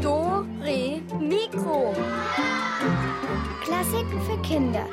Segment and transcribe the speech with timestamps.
[0.00, 1.92] Do, Re, Mikro.
[3.64, 4.86] Klassiken für Kinder.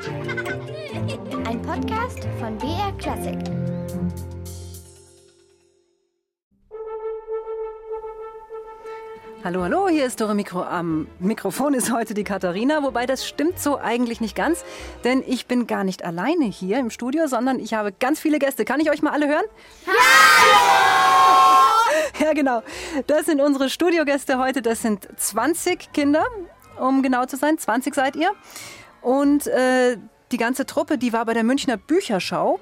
[1.46, 3.38] Ein Podcast von BR Klassik.
[9.44, 10.62] Hallo, hallo, hier ist Dore Mikro.
[10.62, 14.64] Am Mikrofon ist heute die Katharina, wobei das stimmt so eigentlich nicht ganz,
[15.04, 18.64] denn ich bin gar nicht alleine hier im Studio, sondern ich habe ganz viele Gäste.
[18.64, 19.44] Kann ich euch mal alle hören?
[19.86, 20.87] Hallo!
[22.20, 22.62] Ja, genau.
[23.06, 24.62] Das sind unsere Studiogäste heute.
[24.62, 26.24] Das sind 20 Kinder,
[26.78, 27.58] um genau zu sein.
[27.58, 28.32] 20 seid ihr.
[29.00, 29.96] Und äh,
[30.32, 32.60] die ganze Truppe, die war bei der Münchner Bücherschau.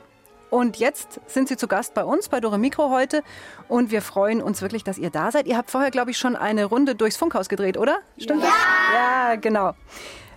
[0.48, 3.22] Und jetzt sind Sie zu Gast bei uns, bei Dore Mikro heute.
[3.68, 5.46] Und wir freuen uns wirklich, dass ihr da seid.
[5.46, 7.98] Ihr habt vorher, glaube ich, schon eine Runde durchs Funkhaus gedreht, oder?
[8.16, 8.48] Stimmt ja.
[8.48, 8.54] das?
[8.94, 9.72] Ja, genau.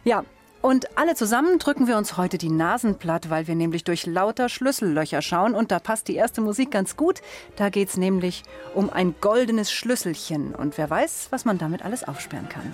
[0.03, 0.23] Ja.
[0.61, 4.49] Und alle zusammen drücken wir uns heute die Nasen platt, weil wir nämlich durch lauter
[4.49, 5.55] Schlüssellöcher schauen.
[5.55, 7.21] Und da passt die erste Musik ganz gut.
[7.55, 8.43] Da geht es nämlich
[8.75, 10.53] um ein goldenes Schlüsselchen.
[10.53, 12.73] Und wer weiß, was man damit alles aufsperren kann.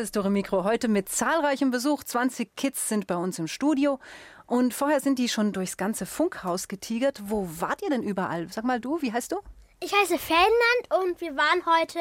[0.00, 2.02] Ist Dore Mikro heute mit zahlreichem Besuch.
[2.02, 3.98] 20 Kids sind bei uns im Studio.
[4.46, 7.20] Und vorher sind die schon durchs ganze Funkhaus getigert.
[7.26, 8.48] Wo wart ihr denn überall?
[8.50, 9.36] Sag mal du, wie heißt du?
[9.80, 11.98] Ich heiße Ferdinand und wir waren heute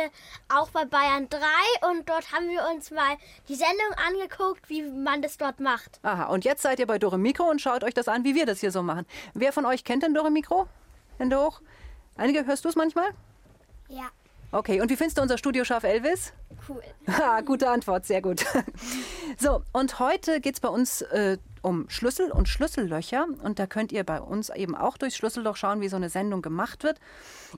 [0.47, 1.39] auch bei Bayern 3
[1.91, 3.17] und dort haben wir uns mal
[3.49, 5.99] die Sendung angeguckt, wie man das dort macht.
[6.03, 8.45] Aha, und jetzt seid ihr bei Dore Mikro und schaut euch das an, wie wir
[8.45, 9.05] das hier so machen.
[9.33, 10.67] Wer von euch kennt denn Dore Mikro?
[11.17, 11.61] Hände hoch.
[12.15, 13.11] Einige, hörst du es manchmal?
[13.89, 14.09] Ja.
[14.51, 16.33] Okay, und wie findest du unser Studioschaf Elvis?
[16.67, 16.81] Cool.
[17.07, 18.45] Ha, gute Antwort, sehr gut.
[19.37, 23.25] So, und heute geht es bei uns äh, um Schlüssel und Schlüssellöcher.
[23.41, 26.41] Und da könnt ihr bei uns eben auch durchs Schlüsselloch schauen, wie so eine Sendung
[26.41, 26.99] gemacht wird.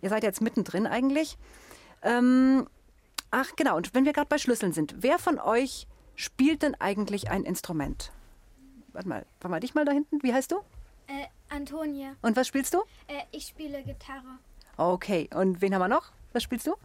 [0.01, 1.39] Ihr seid jetzt mittendrin eigentlich.
[2.03, 2.67] Ähm,
[3.31, 7.31] ach, genau, und wenn wir gerade bei Schlüsseln sind, wer von euch spielt denn eigentlich
[7.31, 8.11] ein Instrument?
[8.93, 10.21] Warte mal, warte mal dich mal da hinten.
[10.21, 10.57] Wie heißt du?
[11.07, 12.15] Äh, Antonia.
[12.21, 12.79] Und was spielst du?
[13.07, 14.37] Äh, ich spiele Gitarre.
[14.77, 16.11] Okay, und wen haben wir noch?
[16.33, 16.75] Was spielst du?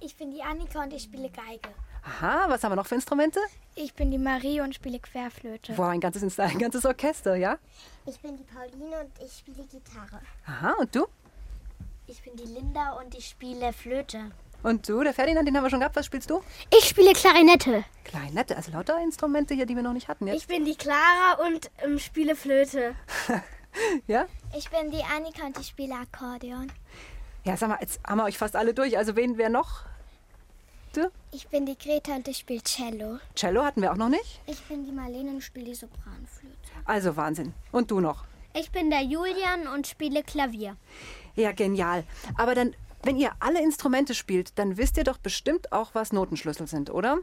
[0.00, 1.68] Ich bin die Annika und ich spiele Geige.
[2.04, 3.40] Aha, was haben wir noch für Instrumente?
[3.74, 5.72] Ich bin die Marie und spiele Querflöte.
[5.72, 7.58] Boah, ein ganzes, ein ganzes Orchester, ja?
[8.06, 10.20] Ich bin die Pauline und ich spiele Gitarre.
[10.46, 11.06] Aha, und du?
[12.06, 14.30] Ich bin die Linda und ich spiele Flöte.
[14.62, 15.96] Und du, der Ferdinand, den haben wir schon gehabt.
[15.96, 16.42] Was spielst du?
[16.76, 17.84] Ich spiele Klarinette.
[18.04, 20.36] Kleinette, also lauter Instrumente hier, die wir noch nicht hatten jetzt.
[20.36, 22.94] Ich bin die Clara und ähm, spiele Flöte.
[24.06, 24.26] ja?
[24.56, 26.70] Ich bin die Annika und ich spiele Akkordeon.
[27.46, 28.98] Ja, sag mal, jetzt haben wir euch fast alle durch.
[28.98, 29.84] Also wen, wer noch?
[30.92, 31.08] Du?
[31.30, 33.20] Ich bin die Greta und ich spiele Cello.
[33.36, 34.40] Cello hatten wir auch noch nicht.
[34.46, 36.56] Ich bin die Marlene und spiele die Sopranflöte.
[36.84, 37.54] Also Wahnsinn.
[37.70, 38.24] Und du noch?
[38.52, 40.76] Ich bin der Julian und spiele Klavier.
[41.36, 42.02] Ja, genial.
[42.36, 42.74] Aber dann,
[43.04, 47.18] wenn ihr alle Instrumente spielt, dann wisst ihr doch bestimmt auch, was Notenschlüssel sind, oder?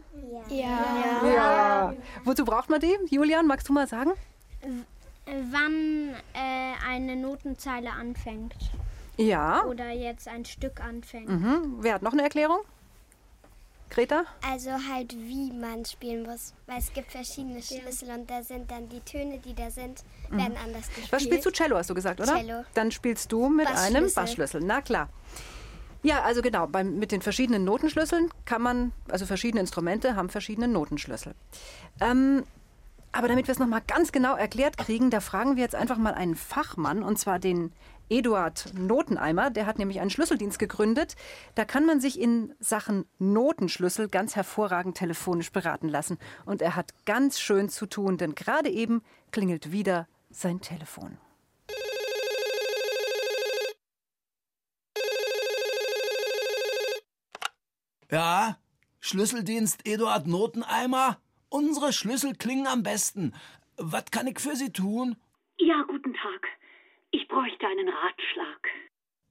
[0.48, 1.26] Ja.
[1.36, 1.94] Ja.
[2.24, 2.96] Wozu braucht man die?
[3.10, 4.12] Julian, magst du mal sagen?
[5.26, 8.56] Wann äh, eine Notenzeile anfängt
[9.18, 9.64] Ja.
[9.66, 11.30] oder jetzt ein Stück anfängt.
[11.30, 11.78] Mhm.
[11.80, 12.60] Wer hat noch eine Erklärung?
[13.90, 14.26] Greta?
[14.50, 16.54] Also halt, wie man spielen muss.
[16.66, 20.58] Weil es gibt verschiedene Schlüssel und da sind dann die Töne, die da sind, werden
[20.58, 21.12] anders gespielt.
[21.12, 21.16] Mhm.
[21.16, 21.52] Was spielst du?
[21.52, 22.36] Cello, hast du gesagt, oder?
[22.36, 22.64] Cello.
[22.74, 24.16] Dann spielst du mit einem Bassschlüssel.
[24.16, 24.62] Bassschlüssel.
[24.64, 25.10] Na klar.
[26.02, 30.68] Ja, also genau, beim, mit den verschiedenen Notenschlüsseln kann man, also verschiedene Instrumente haben verschiedene
[30.68, 31.34] Notenschlüssel.
[32.02, 32.44] Ähm,
[33.14, 36.14] aber damit wir es nochmal ganz genau erklärt kriegen, da fragen wir jetzt einfach mal
[36.14, 37.72] einen Fachmann, und zwar den
[38.10, 39.50] Eduard Noteneimer.
[39.50, 41.16] Der hat nämlich einen Schlüsseldienst gegründet.
[41.56, 46.18] Da kann man sich in Sachen Notenschlüssel ganz hervorragend telefonisch beraten lassen.
[46.46, 51.18] Und er hat ganz schön zu tun, denn gerade eben klingelt wieder sein Telefon.
[58.12, 58.58] Ja,
[59.00, 61.18] Schlüsseldienst Eduard Noteneimer?
[61.54, 63.32] Unsere Schlüssel klingen am besten.
[63.78, 65.16] Was kann ich für Sie tun?
[65.60, 66.48] Ja, guten Tag.
[67.12, 68.70] Ich bräuchte einen Ratschlag.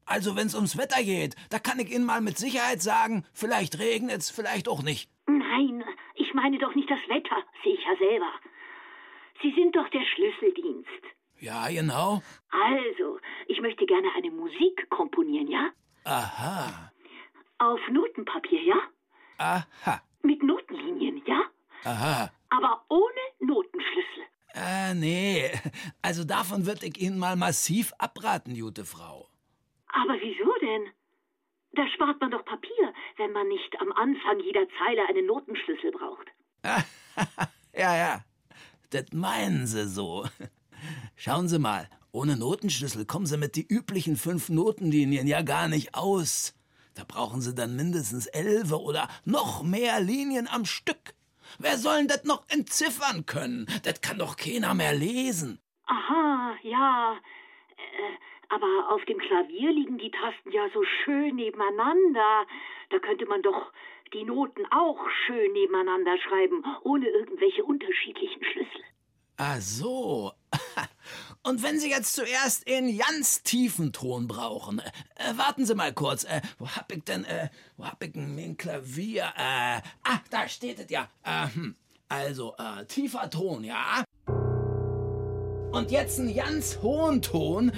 [0.07, 4.31] Also, wenn's ums Wetter geht, da kann ich Ihnen mal mit Sicherheit sagen, vielleicht regnet's,
[4.31, 5.11] vielleicht auch nicht.
[5.27, 5.83] Nein,
[6.15, 8.33] ich meine doch nicht das Wetter, sehe ich ja selber.
[9.43, 11.03] Sie sind doch der Schlüsseldienst.
[11.41, 12.23] Ja, genau.
[12.51, 13.19] Also,
[13.49, 15.71] ich möchte gerne eine Musik komponieren, ja?
[16.05, 16.93] Aha.
[17.59, 18.81] Auf Notenpapier, ja?
[19.39, 20.01] Aha.
[20.23, 21.43] Mit Notenlinien, ja?
[21.85, 22.31] Aha.
[22.51, 24.25] Aber ohne Notenschlüssel.
[24.55, 25.51] Äh, nee.
[26.03, 29.29] Also davon würde ich Ihnen mal massiv abraten, gute Frau.
[29.89, 30.89] Aber wieso denn?
[31.75, 36.27] Da spart man doch Papier, wenn man nicht am Anfang jeder Zeile einen Notenschlüssel braucht.
[37.75, 38.25] ja, ja.
[38.91, 40.27] Das meinen Sie so.
[41.17, 45.95] Schauen Sie mal, ohne Notenschlüssel kommen Sie mit die üblichen fünf Notenlinien ja gar nicht
[45.95, 46.55] aus.
[46.95, 51.15] Da brauchen Sie dann mindestens elf oder noch mehr Linien am Stück.
[51.59, 53.67] Wer soll denn das noch entziffern können?
[53.85, 55.59] Das kann doch keiner mehr lesen.
[55.87, 57.17] Aha, ja.
[57.77, 62.47] Äh, aber auf dem Klavier liegen die Tasten ja so schön nebeneinander.
[62.91, 63.73] Da könnte man doch
[64.13, 68.85] die Noten auch schön nebeneinander schreiben, ohne irgendwelche unterschiedlichen Schlüssel.
[69.39, 70.33] Ah so.
[71.45, 76.23] Und wenn Sie jetzt zuerst in ganz tiefen Ton brauchen, äh, warten Sie mal kurz.
[76.23, 79.25] Äh, wo hab ich denn, äh, wo hab ich denn mein Klavier?
[79.37, 81.09] Äh, ah, da steht es ja.
[81.25, 81.75] Äh, hm.
[82.09, 84.05] Also, äh, tiefer Ton, ja?
[85.73, 87.73] Und jetzt einen ganz hohen Ton,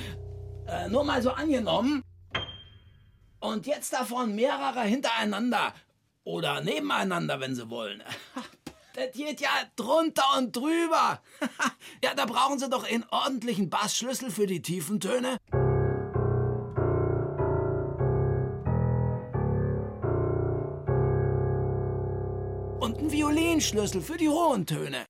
[0.67, 2.03] äh, nur mal so angenommen.
[3.41, 5.73] Und jetzt davon mehrere hintereinander.
[6.25, 8.03] Oder nebeneinander, wenn Sie wollen.
[8.95, 11.21] Das geht ja drunter und drüber.
[12.05, 15.37] ja, da brauchen Sie doch einen ordentlichen Bassschlüssel für die tiefen Töne.
[22.81, 25.07] Und einen Violinschlüssel für die hohen Töne.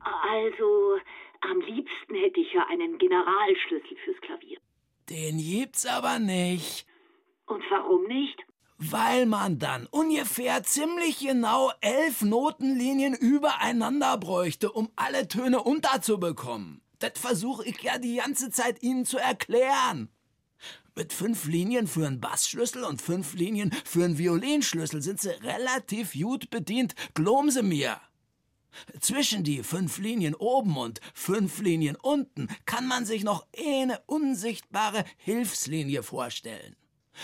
[0.00, 0.98] Also,
[1.42, 4.58] am liebsten hätte ich ja einen Generalschlüssel fürs Klavier.
[5.08, 6.88] Den gibt's aber nicht.
[7.46, 8.44] Und warum nicht?
[8.76, 16.80] Weil man dann ungefähr ziemlich genau elf Notenlinien übereinander bräuchte, um alle Töne unterzubekommen.
[16.98, 20.08] Das versuche ich ja die ganze Zeit Ihnen zu erklären.
[20.96, 26.12] Mit fünf Linien für einen Bassschlüssel und fünf Linien für einen Violinschlüssel sind Sie relativ
[26.12, 28.00] gut bedient, glauben Sie mir.
[29.00, 35.04] Zwischen die fünf Linien oben und fünf Linien unten kann man sich noch eine unsichtbare
[35.16, 36.76] Hilfslinie vorstellen.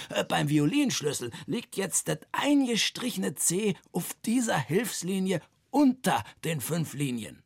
[0.08, 5.40] Äh, beim Violinschlüssel liegt jetzt das eingestrichene C auf dieser Hilfslinie
[5.70, 7.42] unter den fünf Linien.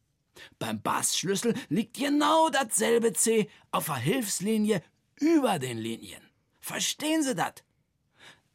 [0.58, 4.82] Beim Bassschlüssel liegt genau dasselbe C auf der Hilfslinie
[5.20, 6.22] über den Linien.
[6.60, 7.54] Verstehen Sie das?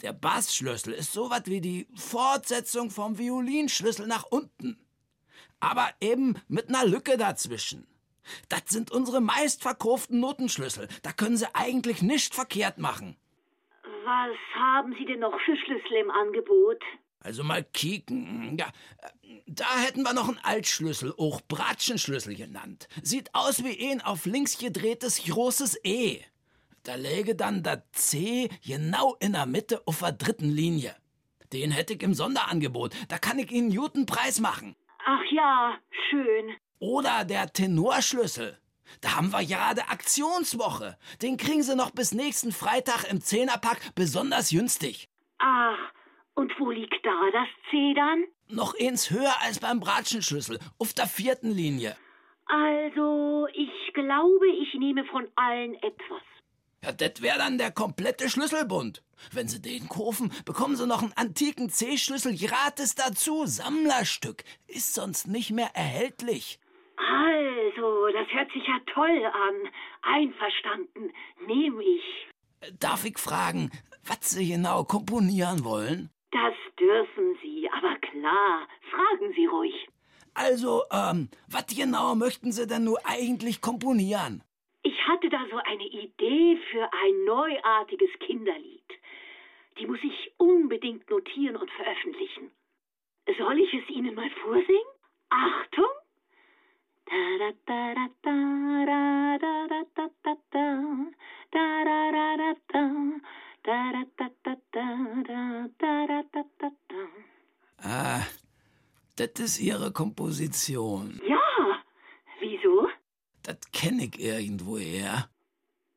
[0.01, 4.77] Der Bassschlüssel ist so was wie die Fortsetzung vom Violinschlüssel nach unten.
[5.59, 7.85] Aber eben mit einer Lücke dazwischen.
[8.47, 10.87] Das sind unsere meistverkauften Notenschlüssel.
[11.01, 13.17] Da können Sie eigentlich nicht verkehrt machen.
[14.09, 16.81] Was haben Sie denn noch für Schlüssel im Angebot?
[17.19, 18.57] Also mal kicken.
[18.57, 18.71] Ja,
[19.45, 22.87] da hätten wir noch einen Altschlüssel, auch Bratschenschlüssel genannt.
[23.03, 26.21] Sieht aus wie ein auf links gedrehtes großes E.
[26.81, 30.95] Da läge dann das C genau in der Mitte auf der dritten Linie.
[31.53, 32.95] Den hätte ich im Sonderangebot.
[33.09, 34.75] Da kann ich Ihnen einen guten Preis machen.
[35.05, 35.77] Ach ja,
[36.09, 36.55] schön.
[36.79, 38.57] Oder der Tenorschlüssel.
[39.01, 40.97] Da haben wir gerade Aktionswoche.
[41.21, 45.09] Den kriegen Sie noch bis nächsten Freitag im Zehnerpack besonders günstig.
[45.39, 45.77] Ach,
[46.35, 48.25] und wo liegt da das C dann?
[48.47, 51.95] Noch eins höher als beim Bratschenschlüssel, auf der vierten Linie.
[52.45, 56.21] Also, ich glaube, ich nehme von allen etwas.
[56.83, 59.03] Ja, das wäre dann der komplette Schlüsselbund.
[59.31, 63.45] Wenn Sie den kaufen, bekommen Sie noch einen antiken C-Schlüssel gratis dazu.
[63.45, 64.43] Sammlerstück.
[64.67, 66.59] Ist sonst nicht mehr erhältlich.
[67.09, 69.55] Also, das hört sich ja toll an.
[70.03, 71.11] Einverstanden.
[71.47, 72.27] Nehme ich.
[72.79, 73.71] Darf ich fragen,
[74.05, 76.09] was Sie genau komponieren wollen?
[76.31, 78.67] Das dürfen Sie, aber klar.
[78.91, 79.87] Fragen Sie ruhig.
[80.35, 84.43] Also, ähm, was genau möchten Sie denn nur eigentlich komponieren?
[84.83, 88.85] Ich hatte da so eine Idee für ein neuartiges Kinderlied.
[89.79, 92.51] Die muss ich unbedingt notieren und veröffentlichen.
[93.37, 94.93] Soll ich es Ihnen mal vorsingen?
[95.29, 95.85] Achtung!
[107.81, 108.21] Ah,
[109.15, 111.19] das ist Ihre Komposition.
[111.27, 111.39] Ja,
[112.39, 112.87] wieso?
[113.43, 115.29] Das kenne ich irgendwoher.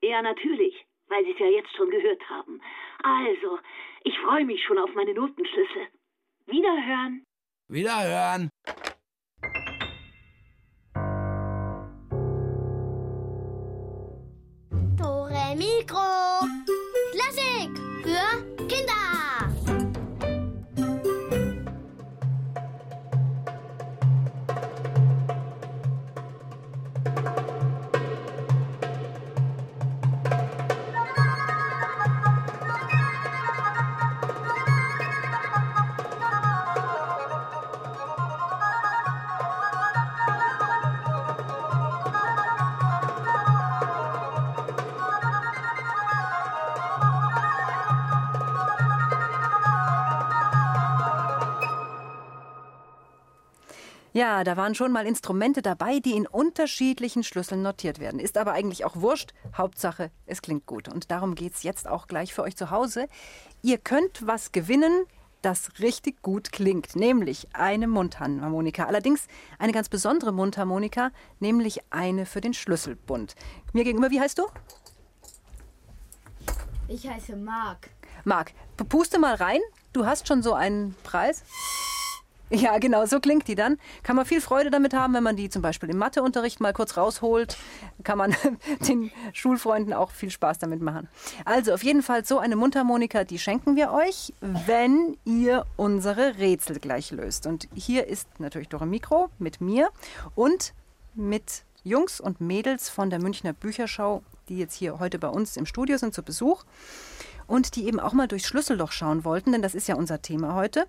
[0.03, 0.75] Ja, natürlich,
[1.09, 2.61] weil Sie es ja jetzt schon gehört haben.
[3.03, 3.59] Also,
[4.05, 5.89] ich freue mich schon auf meine Notenschlüssel.
[6.47, 7.25] Wiederhören.
[7.69, 8.51] Wiederhören.
[15.63, 16.22] Dore
[54.15, 58.21] Ja, da waren schon mal Instrumente dabei, die in unterschiedlichen Schlüsseln notiert werden.
[58.21, 59.33] Ist aber eigentlich auch wurscht.
[59.57, 60.89] Hauptsache, es klingt gut.
[60.89, 63.09] Und darum geht es jetzt auch gleich für euch zu Hause.
[63.63, 65.07] Ihr könnt was gewinnen,
[65.41, 68.85] das richtig gut klingt, nämlich eine Mundharmonika.
[68.85, 69.27] Allerdings
[69.59, 73.35] eine ganz besondere Mundharmonika, nämlich eine für den Schlüsselbund.
[73.73, 74.47] Mir gegenüber, wie heißt du?
[76.87, 77.89] Ich heiße Marc.
[78.25, 78.53] Marc,
[78.91, 79.61] puste mal rein.
[79.95, 81.45] Du hast schon so einen Preis.
[82.55, 83.79] Ja, genau, so klingt die dann.
[84.03, 86.99] Kann man viel Freude damit haben, wenn man die zum Beispiel im Matheunterricht mal kurz
[86.99, 87.57] rausholt.
[88.05, 88.37] Kann man
[88.89, 91.09] den Schulfreunden auch viel Spaß damit machen.
[91.47, 96.79] Also auf jeden Fall so eine Mundharmonika, die schenken wir euch, wenn ihr unsere Rätsel
[96.79, 97.47] gleich löst.
[97.47, 99.89] Und hier ist natürlich Dore Mikro mit mir
[100.35, 100.75] und
[101.15, 105.65] mit Jungs und Mädels von der Münchner Bücherschau, die jetzt hier heute bei uns im
[105.65, 106.65] Studio sind zu Besuch
[107.47, 110.55] und die eben auch mal durchs Schlüsselloch schauen wollten, denn das ist ja unser Thema
[110.55, 110.87] heute.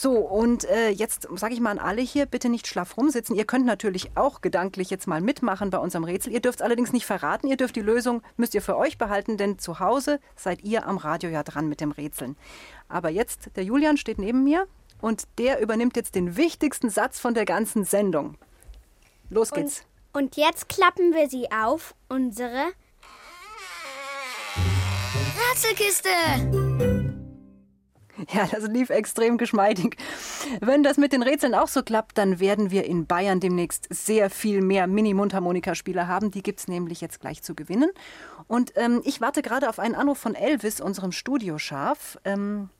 [0.00, 3.34] So, und äh, jetzt sage ich mal an alle hier, bitte nicht schlaff rumsitzen.
[3.34, 6.32] Ihr könnt natürlich auch gedanklich jetzt mal mitmachen bei unserem Rätsel.
[6.32, 9.58] Ihr dürft allerdings nicht verraten, ihr dürft die Lösung, müsst ihr für euch behalten, denn
[9.58, 12.36] zu Hause seid ihr am Radio ja dran mit dem Rätseln.
[12.88, 14.68] Aber jetzt, der Julian steht neben mir
[15.00, 18.36] und der übernimmt jetzt den wichtigsten Satz von der ganzen Sendung.
[19.30, 19.82] Los geht's.
[20.12, 22.66] Und, und jetzt klappen wir sie auf, unsere
[25.50, 26.67] Rätselkiste.
[28.32, 29.96] Ja, das lief extrem geschmeidig.
[30.60, 34.30] Wenn das mit den Rätseln auch so klappt, dann werden wir in Bayern demnächst sehr
[34.30, 36.30] viel mehr Mini-Mundharmonika-Spieler haben.
[36.30, 37.90] Die gibt es nämlich jetzt gleich zu gewinnen.
[38.46, 42.18] Und ähm, ich warte gerade auf einen Anruf von Elvis, unserem Studioschaf.
[42.24, 42.70] Ähm,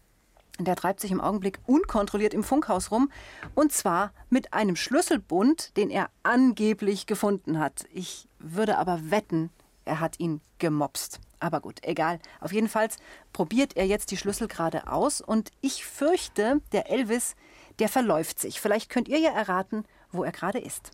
[0.59, 3.11] der treibt sich im Augenblick unkontrolliert im Funkhaus rum.
[3.54, 7.87] Und zwar mit einem Schlüsselbund, den er angeblich gefunden hat.
[7.92, 9.50] Ich würde aber wetten,
[9.85, 11.21] er hat ihn gemopst.
[11.40, 12.18] Aber gut, egal.
[12.40, 12.88] Auf jeden Fall
[13.33, 17.37] probiert er jetzt die Schlüssel gerade aus und ich fürchte, der Elvis,
[17.78, 18.61] der verläuft sich.
[18.61, 20.90] Vielleicht könnt ihr ja erraten, wo er gerade ist.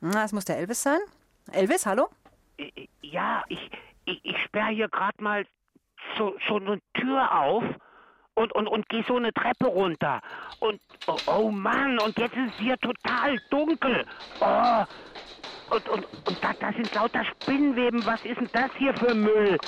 [0.00, 1.00] Na, es muss der Elvis sein.
[1.52, 2.08] Elvis, hallo?
[3.02, 3.70] Ja, ich,
[4.04, 5.46] ich, ich sperre hier gerade mal
[6.16, 7.64] so, so eine Tür auf
[8.40, 10.20] und, und, und gehe so eine Treppe runter.
[10.60, 14.06] Und, oh, oh Mann, und jetzt ist es hier total dunkel.
[14.40, 14.84] Oh,
[15.70, 18.04] und, und, und da, da sind lauter Spinnweben.
[18.04, 19.58] Was ist denn das hier für Müll?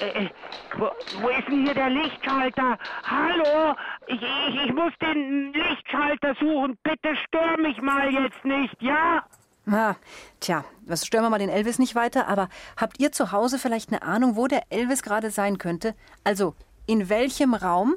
[0.00, 0.28] Äh, äh,
[0.76, 2.78] wo, wo ist denn hier der Lichtschalter?
[3.04, 3.74] Hallo?
[4.08, 6.76] Ich, ich, ich muss den Lichtschalter suchen.
[6.82, 9.24] Bitte stör mich mal jetzt nicht, ja?
[9.70, 9.94] Ah,
[10.40, 13.90] tja, was stören wir mal den Elvis nicht weiter, aber habt ihr zu Hause vielleicht
[13.90, 15.94] eine Ahnung, wo der Elvis gerade sein könnte?
[16.22, 16.54] Also,
[16.86, 17.96] in welchem Raum?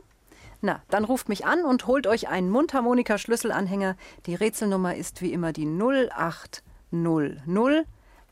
[0.61, 3.95] Na, dann ruft mich an und holt euch einen Mundharmonika-Schlüsselanhänger.
[4.25, 7.85] Die Rätselnummer ist wie immer die 0800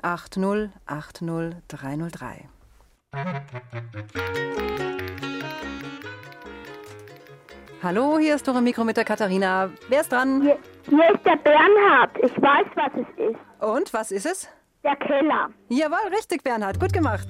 [0.03, 1.53] 8080303.
[7.81, 9.71] Hallo, hier ist Dore Mikro mit der Katharina.
[9.87, 10.41] Wer ist dran?
[10.41, 12.11] Hier, hier ist der Bernhard.
[12.17, 13.39] Ich weiß, was es ist.
[13.63, 14.49] Und, was ist es?
[14.83, 15.49] Der Keller.
[15.69, 16.77] Jawohl, richtig, Bernhard.
[16.79, 17.27] Gut gemacht.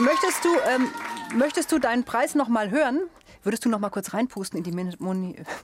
[0.00, 0.92] Möchtest du, ähm,
[1.34, 3.00] möchtest du deinen Preis noch mal hören?
[3.42, 4.72] Würdest du noch mal kurz reinpusten in die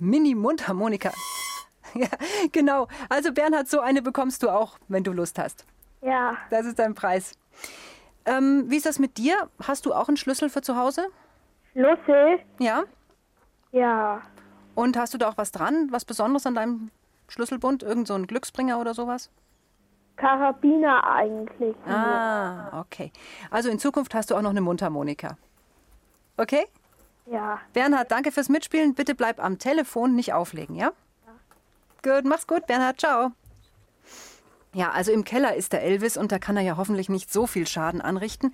[0.01, 1.13] Mini-Mundharmonika?
[1.95, 2.09] ja,
[2.51, 2.89] genau.
[3.09, 5.65] Also Bernhard, so eine bekommst du auch, wenn du Lust hast.
[6.03, 6.37] Ja.
[6.51, 7.39] Das ist dein Preis.
[8.25, 9.49] Ähm, wie ist das mit dir?
[9.63, 11.07] Hast du auch einen Schlüssel für zu Hause?
[11.73, 12.41] Schlüssel?
[12.59, 12.85] Ja.
[13.71, 14.23] Ja.
[14.75, 15.89] Und hast du da auch was dran?
[15.93, 16.91] Was Besonderes an deinem
[17.29, 17.85] Schlüsselbund?
[17.85, 19.31] Irgend so ein Glücksbringer oder sowas?
[20.17, 21.77] Karabiner eigentlich.
[21.87, 23.13] Ah, okay.
[23.51, 25.37] Also in Zukunft hast du auch noch eine Mundharmonika.
[26.37, 26.67] Okay?
[27.27, 27.61] Ja.
[27.73, 28.95] Bernhard, danke fürs Mitspielen.
[28.95, 30.93] Bitte bleib am Telefon, nicht auflegen, ja?
[31.27, 32.15] ja.
[32.15, 33.01] Gut, mach's gut, Bernhard.
[33.01, 33.33] Ciao.
[34.73, 37.47] Ja, also im Keller ist der Elvis und da kann er ja hoffentlich nicht so
[37.47, 38.53] viel Schaden anrichten.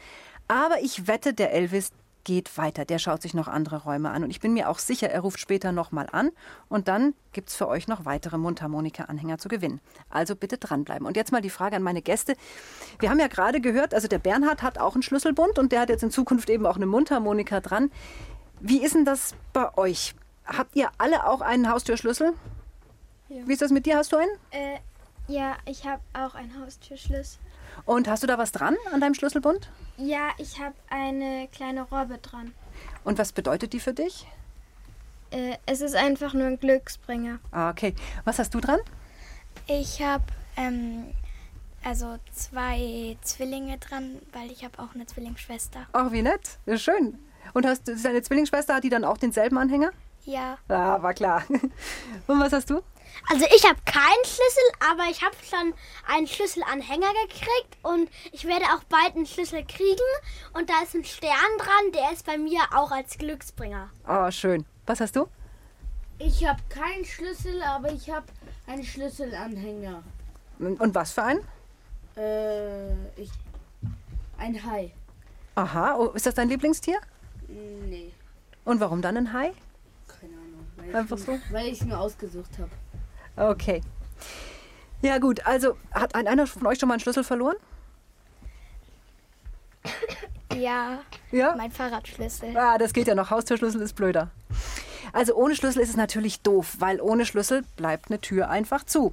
[0.48, 1.92] Aber ich wette, der Elvis,
[2.24, 2.84] geht weiter.
[2.84, 4.24] Der schaut sich noch andere Räume an.
[4.24, 6.30] Und ich bin mir auch sicher, er ruft später nochmal an.
[6.68, 9.80] Und dann gibt es für euch noch weitere Mundharmonika-Anhänger zu gewinnen.
[10.08, 11.06] Also bitte dranbleiben.
[11.06, 12.36] Und jetzt mal die Frage an meine Gäste.
[12.98, 15.88] Wir haben ja gerade gehört, also der Bernhard hat auch einen Schlüsselbund und der hat
[15.88, 17.90] jetzt in Zukunft eben auch eine Mundharmonika dran.
[18.60, 20.14] Wie ist denn das bei euch?
[20.44, 22.34] Habt ihr alle auch einen Haustürschlüssel?
[23.28, 23.46] Ja.
[23.46, 23.96] Wie ist das mit dir?
[23.96, 24.30] Hast du einen?
[24.50, 24.78] Äh,
[25.28, 27.38] ja, ich habe auch einen Haustürschlüssel.
[27.84, 29.70] Und hast du da was dran an deinem Schlüsselbund?
[29.96, 32.52] Ja, ich habe eine kleine Robbe dran.
[33.04, 34.26] Und was bedeutet die für dich?
[35.30, 37.38] Äh, es ist einfach nur ein Glücksbringer.
[37.52, 37.94] Ah, okay.
[38.24, 38.80] Was hast du dran?
[39.66, 40.24] Ich habe
[40.56, 41.06] ähm,
[41.84, 45.86] also zwei Zwillinge dran, weil ich habe auch eine Zwillingsschwester.
[45.92, 46.58] Ach, wie nett.
[46.66, 47.18] Ja, schön.
[47.54, 49.90] Und hast deine Zwillingsschwester, hat die dann auch denselben Anhänger?
[50.24, 50.58] Ja.
[50.68, 51.42] Ah, war klar.
[52.26, 52.82] Und was hast du?
[53.28, 55.74] Also ich habe keinen Schlüssel, aber ich habe schon
[56.06, 60.00] einen Schlüsselanhänger gekriegt und ich werde auch bald einen Schlüssel kriegen.
[60.54, 63.90] Und da ist ein Stern dran, der ist bei mir auch als Glücksbringer.
[64.08, 64.64] Oh, schön.
[64.86, 65.28] Was hast du?
[66.18, 68.26] Ich habe keinen Schlüssel, aber ich habe
[68.66, 70.02] einen Schlüsselanhänger.
[70.58, 71.40] Und was für einen?
[72.16, 73.30] Äh, ich.
[74.36, 74.92] Ein Hai.
[75.54, 76.98] Aha, oh, ist das dein Lieblingstier?
[77.48, 78.12] Nee,
[78.64, 79.52] Und warum dann ein Hai?
[80.06, 80.66] keine Ahnung.
[80.76, 81.38] Weil Einfach ich, so?
[81.50, 82.70] Weil ich es mir ausgesucht habe.
[83.40, 83.80] Okay.
[85.02, 87.56] Ja gut, also hat ein- einer von euch schon mal einen Schlüssel verloren?
[90.54, 90.98] Ja,
[91.32, 91.54] Ja?
[91.56, 92.56] mein Fahrradschlüssel.
[92.56, 93.30] Ah, das geht ja noch.
[93.30, 94.30] Haustürschlüssel ist blöder.
[95.12, 99.10] Also ohne Schlüssel ist es natürlich doof, weil ohne Schlüssel bleibt eine Tür einfach zu.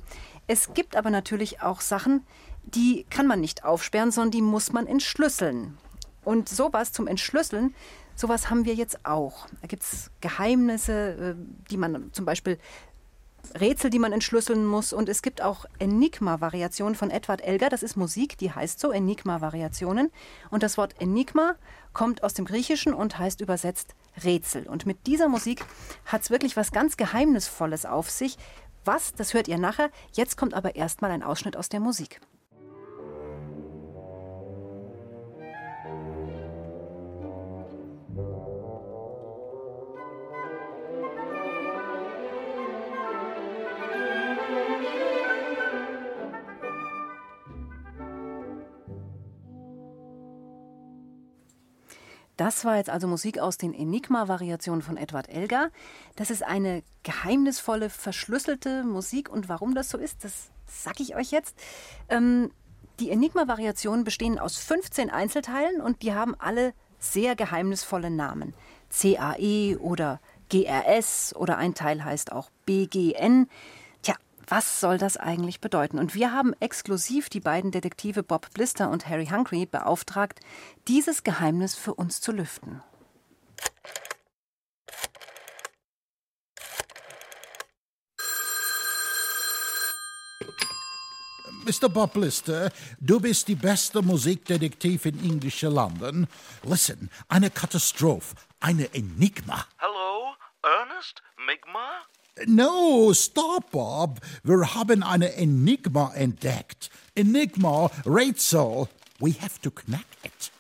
[0.48, 2.26] Es gibt aber natürlich auch Sachen,
[2.64, 5.78] die kann man nicht aufsperren, sondern die muss man entschlüsseln.
[6.26, 7.74] Und sowas zum Entschlüsseln,
[8.16, 9.48] sowas haben wir jetzt auch.
[9.62, 12.60] Da gibt es Geheimnisse, äh, die man zum Beispiel
[13.60, 14.94] Rätsel, die man entschlüsseln muss.
[14.94, 17.70] Und es gibt auch Enigma-Variationen von Edward Elgar.
[17.70, 20.12] Das ist Musik, die heißt so Enigma-Variationen.
[20.50, 21.56] Und das Wort Enigma
[21.94, 24.68] kommt aus dem Griechischen und heißt übersetzt Rätsel.
[24.68, 25.64] Und mit dieser Musik
[26.06, 28.38] hat es wirklich was ganz Geheimnisvolles auf sich.
[28.86, 29.92] Was, das hört ihr nachher.
[30.14, 32.22] Jetzt kommt aber erstmal ein Ausschnitt aus der Musik.
[52.38, 55.70] Das war jetzt also Musik aus den Enigma-Variationen von Edward Elgar.
[56.16, 59.30] Das ist eine geheimnisvolle, verschlüsselte Musik.
[59.30, 61.56] Und warum das so ist, das sag ich euch jetzt.
[62.10, 62.52] Ähm,
[63.00, 68.54] die Enigma-Variationen bestehen aus 15 Einzelteilen und die haben alle sehr geheimnisvolle Namen.
[68.90, 73.48] CAE oder GRS oder ein Teil heißt auch BGN.
[74.50, 76.00] Was soll das eigentlich bedeuten?
[76.00, 80.40] Und wir haben exklusiv die beiden Detektive Bob Blister und Harry Humphrey beauftragt,
[80.88, 82.82] dieses Geheimnis für uns zu lüften.
[91.66, 91.90] Mr.
[91.90, 96.26] Bob Lister, du bist die beste Musikdetektiv in englischen Landen.
[96.64, 99.66] Listen, eine Katastrophe, eine Enigma.
[99.78, 101.22] Hallo, Ernest?
[101.46, 101.97] Migma?
[102.46, 104.20] No, stop, Bob.
[104.44, 106.90] Wir haben eine Enigma entdeckt.
[107.16, 108.88] Enigma, Rätsel.
[109.20, 110.52] We have to connect it.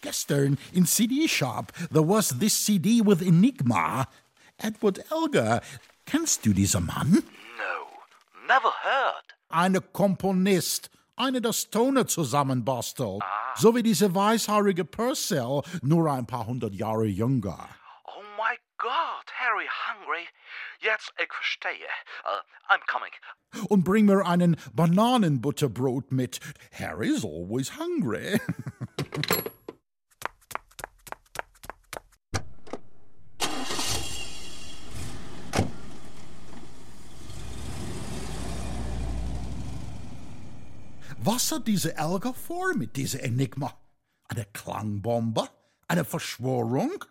[0.00, 4.08] Gestern in CD shop, there was this CD with Enigma.
[4.58, 5.62] Edward Elgar.
[6.04, 7.22] Kennst du diesen Mann?
[7.58, 9.24] No, never heard.
[9.48, 10.90] Eine Komponist.
[11.16, 13.22] Eine, das Tone zusammenbastelt.
[13.22, 13.54] Ah.
[13.56, 17.68] So wie diese weißhaarige Purcell, nur ein paar hundert Jahre jünger.
[18.04, 20.26] Oh my God, Harry hungry.
[20.80, 21.88] Jetzt ich verstehe.
[22.24, 23.10] Uh, I'm coming.
[23.68, 26.40] Und bring mir einen Bananenbutterbrot mit.
[26.72, 28.40] Harry's always hungry.
[41.18, 43.72] Was hat diese Elga vor mit dieser Enigma?
[44.28, 45.48] Eine Klangbombe?
[45.88, 47.02] Eine Verschwörung?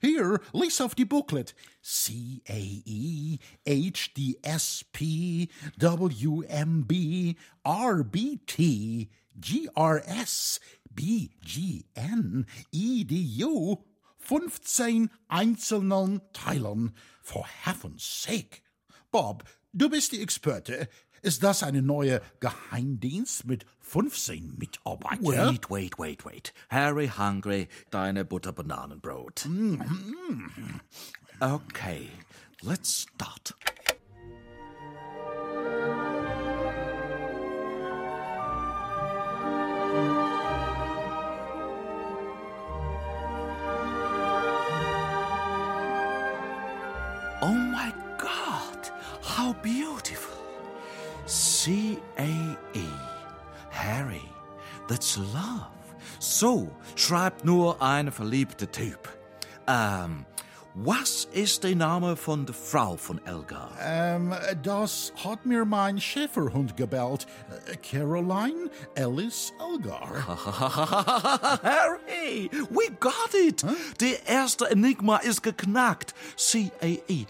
[0.00, 1.54] Hier, lies auf die Booklet.
[1.82, 13.84] C-A-E, H-D-S-P, W-M-B, R-B-T, G-R-S, B-G-N, E-D-U.
[14.24, 16.94] 15 einzelnen Teilen.
[17.22, 18.62] For heaven's sake.
[19.10, 20.88] Bob, du bist die Experte.
[21.20, 25.20] Ist das eine neue Geheimdienst mit 15 Mitarbeitern?
[25.20, 26.52] Wait, wait, wait, wait.
[26.70, 29.46] Harry Hungry, deine Butterbananenbrot.
[29.46, 30.78] Mm-hmm.
[31.40, 32.08] Okay,
[32.62, 33.52] let's start.
[47.42, 48.90] Oh my God,
[49.22, 50.34] how beautiful.
[51.26, 52.86] C A E.
[54.88, 55.68] That's love.
[56.18, 59.08] So schreibt nur ein verliebter Typ.
[59.66, 60.26] Ähm,
[60.76, 63.70] was ist der Name von der Frau von Elgar?
[63.80, 67.26] Ähm, das hat mir mein Schäferhund gebellt.
[67.70, 70.08] Äh, Caroline Ellis Elgar.
[71.62, 73.64] Harry, we got it.
[74.00, 76.12] Der erste Enigma ist geknackt.
[76.36, 77.26] C-A-E.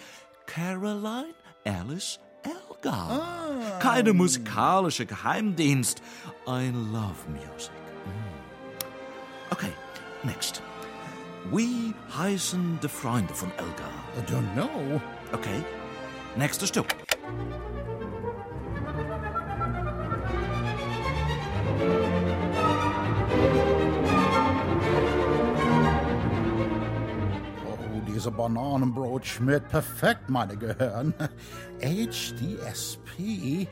[0.46, 1.34] Caroline
[1.66, 6.00] Alice Elgar keine musikalische Geheimdienst.
[6.46, 7.70] I love music.
[8.06, 9.52] Mm.
[9.52, 9.72] Okay,
[10.22, 10.62] next.
[11.52, 13.92] Wie heißen die Freunde von Elgar?
[14.16, 15.02] I don't know.
[15.32, 15.62] Okay,
[16.34, 16.86] nächstes Stück.
[27.66, 31.12] Oh, dieser Bananenbrot schmiert perfekt meine Gehirn.
[31.82, 33.68] HDS HDSP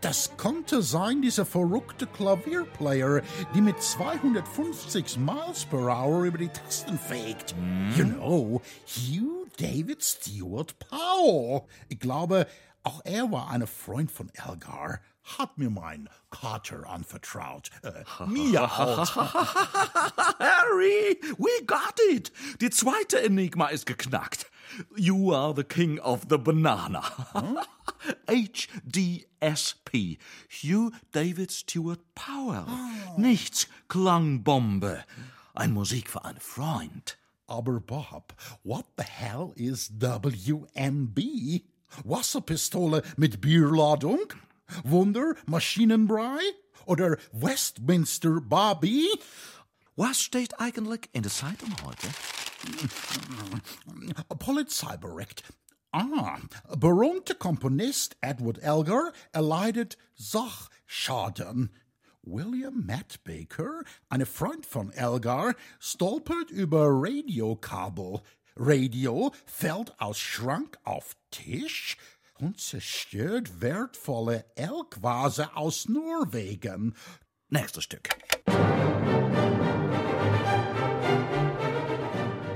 [0.00, 3.22] das könnte sein, dieser verrückte Klavierplayer,
[3.54, 7.54] die mit 250 Miles per Hour über die Tasten fegt.
[7.96, 11.62] You know, Hugh David Stewart Powell.
[11.88, 12.46] Ich glaube,
[12.86, 15.00] auch er war ein Freund von Elgar.
[15.24, 17.70] Hat mir mein Kater anvertraut.
[17.82, 19.16] Äh, mir auch.
[20.38, 22.30] Harry, we got it.
[22.60, 24.48] Die zweite Enigma ist geknackt.
[24.94, 27.02] You are the king of the banana.
[28.28, 30.18] HDSP.
[30.48, 32.66] Hugh David Stewart Powell.
[33.16, 35.04] Nichts Klangbombe.
[35.54, 37.18] Ein Musik für einen Freund.
[37.48, 41.64] Aber Bob, what the hell is WMB?
[42.04, 44.20] Wasserpistole mit Bierladung?
[44.84, 46.38] Wunder Maschinenbrei?
[46.86, 49.08] Oder Westminster Bobby?
[49.96, 52.08] Was steht eigentlich in der Zeitung heute?
[54.38, 55.44] Polizeibericht.
[55.92, 56.38] Ah,
[56.76, 61.70] berühmter Komponist Edward Elgar erleidet Sachschaden.
[62.22, 68.20] William Matt Baker, ein Freund von Elgar, stolpert über Radiokabel.
[68.58, 71.98] Radio fällt aus Schrank auf Tisch
[72.38, 76.96] und zerstört wertvolle Elkvase aus Norwegen.
[77.50, 78.08] Nächstes Stück.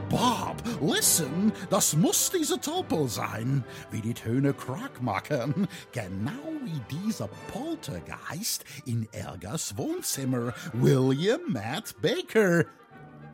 [0.08, 6.30] Bob, listen, das muss dieser Topol sein, wie die Töne Krack machen, genau
[6.64, 12.64] wie dieser Poltergeist in Elgas Wohnzimmer, William Matt Baker.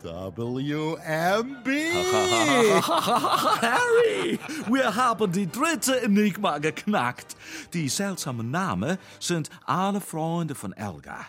[0.02, 1.66] WMB!
[3.62, 4.38] Harry,
[4.70, 7.36] wir haben die dritte Enigma geknackt.
[7.72, 11.26] Die seltsamen Namen sind alle Freunde von Elga.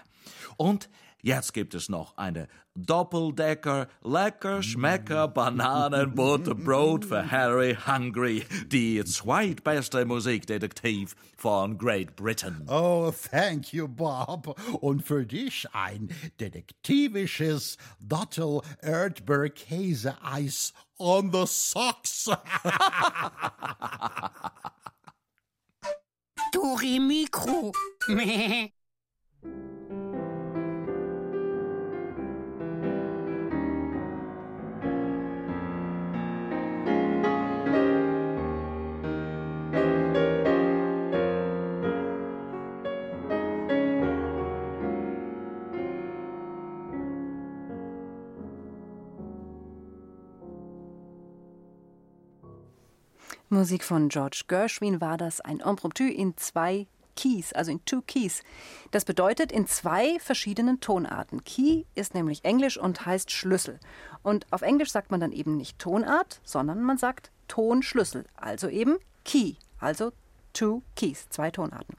[0.57, 0.89] Und
[1.21, 11.15] jetzt gibt es noch eine Doppeldecker Lecker Schmecker Bananenbutterbrot für Harry Hungry, die zweitbeste Musikdetektiv
[11.37, 12.67] von Great Britain.
[12.69, 14.59] Oh, thank you, Bob.
[14.81, 16.09] Und für dich ein
[16.39, 22.29] detektivisches Dottel Erdbeer Käse-Eis on the socks.
[26.51, 27.71] Dori Mikro.
[53.57, 58.43] Musik von George Gershwin war das ein Impromptu in zwei Keys, also in two Keys.
[58.91, 61.43] Das bedeutet in zwei verschiedenen Tonarten.
[61.43, 63.79] Key ist nämlich Englisch und heißt Schlüssel.
[64.21, 68.97] Und auf Englisch sagt man dann eben nicht Tonart, sondern man sagt Tonschlüssel, also eben
[69.25, 70.11] Key, also
[70.53, 71.97] two Keys, zwei Tonarten.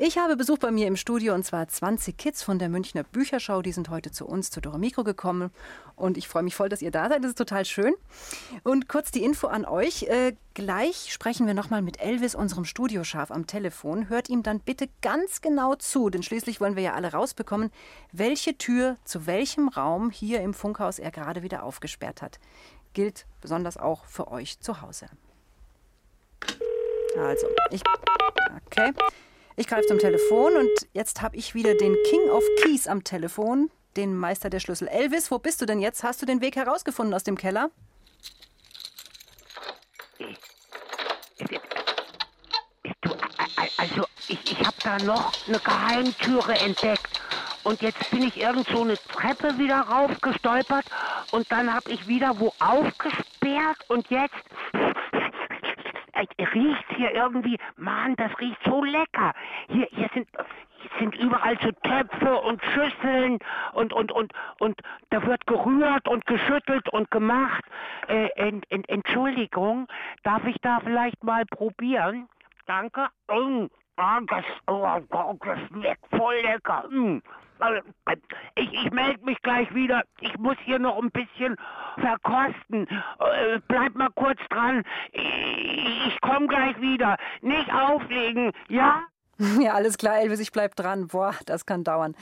[0.00, 3.62] Ich habe Besuch bei mir im Studio und zwar 20 Kids von der Münchner Bücherschau.
[3.62, 5.50] Die sind heute zu uns, zu Dora Mikro gekommen
[5.96, 7.24] und ich freue mich voll, dass ihr da seid.
[7.24, 7.94] Das ist total schön.
[8.62, 10.04] Und kurz die Info an euch.
[10.04, 14.08] Äh, gleich sprechen wir nochmal mit Elvis, unserem Studioschaf, am Telefon.
[14.08, 17.72] Hört ihm dann bitte ganz genau zu, denn schließlich wollen wir ja alle rausbekommen,
[18.12, 22.38] welche Tür zu welchem Raum hier im Funkhaus er gerade wieder aufgesperrt hat.
[22.92, 25.06] Gilt besonders auch für euch zu Hause.
[27.16, 27.82] Also, ich.
[28.66, 28.92] Okay.
[29.58, 33.72] Ich greife zum Telefon und jetzt habe ich wieder den King of Keys am Telefon,
[33.96, 34.86] den Meister der Schlüssel.
[34.86, 36.04] Elvis, wo bist du denn jetzt?
[36.04, 37.68] Hast du den Weg herausgefunden aus dem Keller?
[43.78, 47.20] Also, ich, ich habe da noch eine Geheimtüre entdeckt.
[47.64, 50.84] Und jetzt bin ich irgend so eine Treppe wieder raufgestolpert
[51.32, 54.36] und dann habe ich wieder wo aufgesperrt und jetzt
[56.54, 59.32] riecht hier irgendwie, Mann, das riecht so lecker.
[59.68, 60.28] Hier, hier sind,
[60.80, 63.38] hier sind überall so Töpfe und Schüsseln
[63.72, 67.64] und, und, und, und da wird gerührt und geschüttelt und gemacht.
[68.08, 69.86] Äh, ent, ent, Entschuldigung,
[70.22, 72.28] darf ich da vielleicht mal probieren?
[72.66, 73.08] Danke.
[73.96, 74.86] Ah, das, oh,
[75.44, 76.84] das schmeckt voll lecker.
[76.88, 77.20] Mm.
[78.56, 80.02] Ich, ich melde mich gleich wieder.
[80.20, 81.56] Ich muss hier noch ein bisschen
[81.98, 82.86] verkosten.
[82.88, 84.84] Äh, bleib mal kurz dran.
[85.12, 87.16] Ich, ich komme gleich wieder.
[87.42, 89.02] Nicht auflegen, ja?
[89.60, 91.08] Ja, alles klar, Elvis, ich bleib dran.
[91.08, 92.14] Boah, das kann dauern.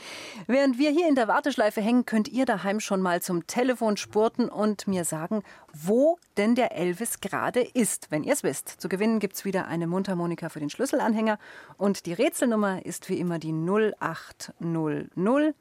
[0.47, 4.49] Während wir hier in der Warteschleife hängen, könnt ihr daheim schon mal zum Telefon spurten
[4.49, 8.69] und mir sagen, wo denn der Elvis gerade ist, wenn ihr es wisst.
[8.69, 11.39] Zu gewinnen gibt's wieder eine Mundharmonika für den Schlüsselanhänger
[11.79, 15.55] und die Rätselnummer ist wie immer die 0800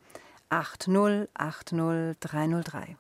[0.50, 2.96] 8080303.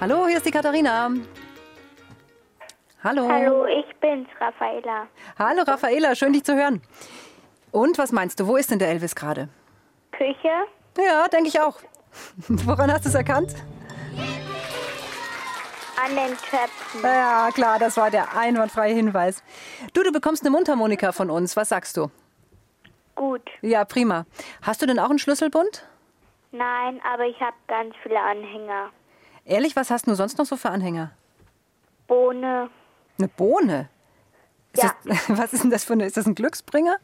[0.00, 1.10] Hallo, hier ist die Katharina.
[3.04, 3.28] Hallo.
[3.28, 5.06] Hallo, ich bin's, Raffaela.
[5.38, 6.82] Hallo, Raffaela, schön dich zu hören.
[7.70, 9.48] Und was meinst du, wo ist denn der Elvis gerade?
[10.12, 10.50] Küche?
[10.98, 11.78] Ja, denke ich auch.
[12.48, 13.54] Woran hast du es erkannt?
[16.02, 17.02] An den Töpfen.
[17.02, 19.42] Ja, klar, das war der einwandfreie Hinweis.
[19.92, 21.56] Du, du bekommst eine Mundharmonika von uns.
[21.56, 22.10] Was sagst du?
[23.14, 23.42] Gut.
[23.62, 24.26] Ja, prima.
[24.62, 25.86] Hast du denn auch einen Schlüsselbund?
[26.52, 28.90] Nein, aber ich habe ganz viele Anhänger.
[29.44, 31.12] Ehrlich, was hast du sonst noch so für Anhänger?
[32.06, 32.70] Bohne.
[33.18, 33.88] Eine Bohne?
[34.72, 34.94] Ist Ja.
[35.04, 36.06] Das, was ist denn das für eine?
[36.06, 36.96] Ist das ein Glücksbringer?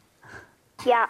[0.85, 1.09] Ja,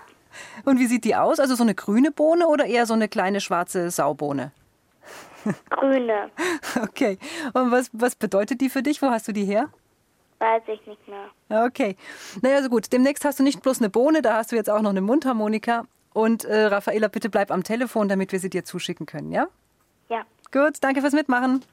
[0.65, 1.41] Und wie sieht die aus?
[1.41, 4.53] Also so eine grüne Bohne oder eher so eine kleine schwarze Saubohne?
[5.71, 6.31] grüne.
[6.83, 7.19] Okay.
[7.53, 9.03] Und was, was bedeutet die für dich?
[9.03, 9.71] Wo hast du die her?
[10.39, 11.65] Weiß ich nicht mehr.
[11.67, 11.97] Okay.
[12.43, 12.93] Naja, so gut.
[12.93, 15.85] Demnächst hast du nicht bloß eine Bohne, da hast du jetzt auch noch eine Mundharmonika.
[16.13, 19.49] Und äh, Raffaela, bitte bleib am Telefon, damit wir sie dir zuschicken können, ja?
[20.09, 20.25] Ja.
[20.53, 21.65] Gut, danke fürs Mitmachen.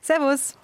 [0.00, 0.58] Servus.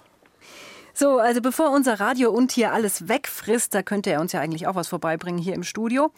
[0.95, 4.89] So, also bevor unser Radiountier alles wegfrisst, da könnte er uns ja eigentlich auch was
[4.89, 6.11] vorbeibringen hier im Studio.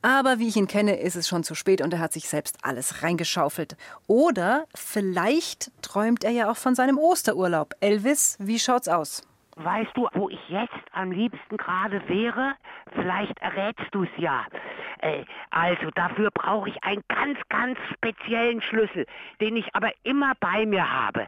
[0.00, 2.56] Aber wie ich ihn kenne, ist es schon zu spät und er hat sich selbst
[2.62, 3.76] alles reingeschaufelt.
[4.06, 7.74] Oder vielleicht träumt er ja auch von seinem Osterurlaub.
[7.80, 9.22] Elvis, wie schaut's aus?
[9.64, 12.54] Weißt du, wo ich jetzt am liebsten gerade wäre?
[12.94, 14.44] Vielleicht errätst du es ja.
[14.98, 19.06] Äh, also dafür brauche ich einen ganz, ganz speziellen Schlüssel,
[19.40, 21.26] den ich aber immer bei mir habe.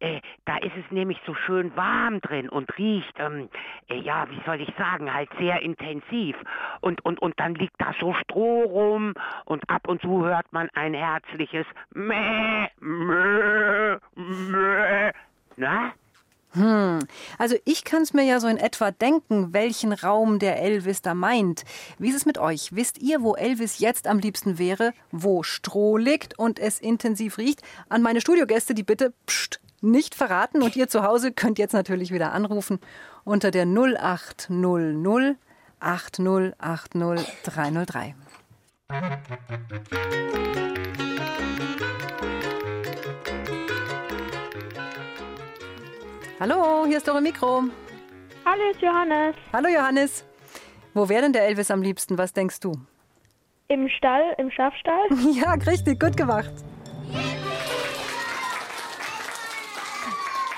[0.00, 3.48] Äh, da ist es nämlich so schön warm drin und riecht, ähm,
[3.88, 6.36] äh, ja, wie soll ich sagen, halt sehr intensiv.
[6.80, 10.68] Und, und, und dann liegt da so Stroh rum und ab und zu hört man
[10.74, 15.12] ein herzliches Mäh, Mäh, Mäh.
[15.56, 15.92] Na?
[16.56, 17.00] Hm,
[17.36, 21.12] also ich kann es mir ja so in etwa denken, welchen Raum der Elvis da
[21.12, 21.64] meint.
[21.98, 22.74] Wie ist es mit euch?
[22.74, 27.60] Wisst ihr, wo Elvis jetzt am liebsten wäre, wo Stroh liegt und es intensiv riecht?
[27.90, 32.10] An meine Studiogäste die Bitte, pst, nicht verraten und ihr zu Hause könnt jetzt natürlich
[32.10, 32.80] wieder anrufen
[33.24, 35.36] unter der 0800
[35.78, 38.14] 8080
[46.38, 47.64] Hallo, hier ist eure Mikro.
[48.44, 49.34] Hallo, ist Johannes.
[49.52, 50.24] Hallo Johannes.
[50.92, 52.18] Wo wäre denn der Elvis am liebsten?
[52.18, 52.72] Was denkst du?
[53.68, 55.06] Im Stall, im Schafstall?
[55.32, 56.50] Ja, richtig, gut gemacht.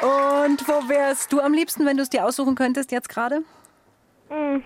[0.00, 3.42] Und wo wärst du am liebsten, wenn du es dir aussuchen könntest jetzt gerade?
[4.28, 4.62] Hm,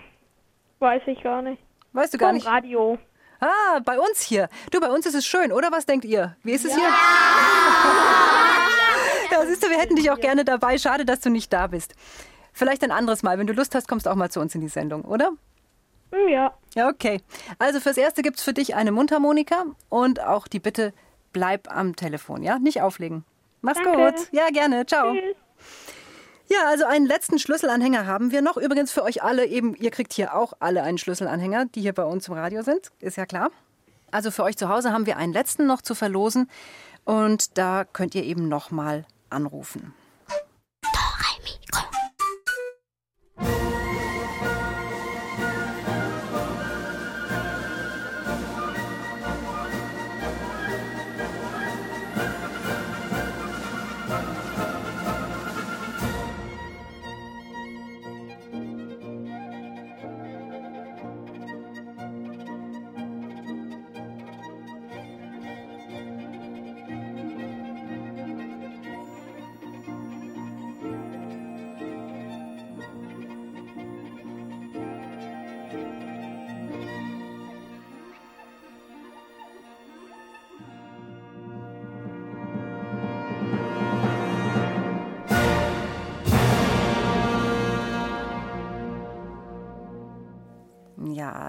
[0.79, 1.61] weiß ich gar nicht.
[1.93, 2.47] Weißt du gar Vom nicht?
[2.47, 2.97] Radio.
[3.39, 4.47] Ah, bei uns hier.
[4.71, 5.71] Du, bei uns ist es schön, oder?
[5.71, 6.35] Was denkt ihr?
[6.43, 6.87] Wie ist es hier?
[9.33, 10.77] Ja, siehst du, wir hätten dich auch gerne dabei.
[10.77, 11.93] Schade, dass du nicht da bist.
[12.53, 13.37] Vielleicht ein anderes Mal.
[13.39, 15.31] Wenn du Lust hast, kommst du auch mal zu uns in die Sendung, oder?
[16.11, 16.53] Hm, Ja.
[16.75, 17.21] Ja, okay.
[17.59, 20.93] Also fürs Erste gibt es für dich eine Mundharmonika und auch die Bitte,
[21.33, 22.59] bleib am Telefon, ja?
[22.59, 23.25] Nicht auflegen.
[23.61, 24.11] Mach's Danke.
[24.17, 24.27] gut.
[24.31, 24.85] Ja, gerne.
[24.85, 25.13] Ciao.
[26.49, 28.57] Ja, also einen letzten Schlüsselanhänger haben wir noch.
[28.57, 32.03] Übrigens für euch alle eben, ihr kriegt hier auch alle einen Schlüsselanhänger, die hier bei
[32.03, 32.91] uns im Radio sind.
[32.99, 33.49] Ist ja klar.
[34.11, 36.49] Also für euch zu Hause haben wir einen letzten noch zu verlosen
[37.05, 39.93] und da könnt ihr eben nochmal anrufen.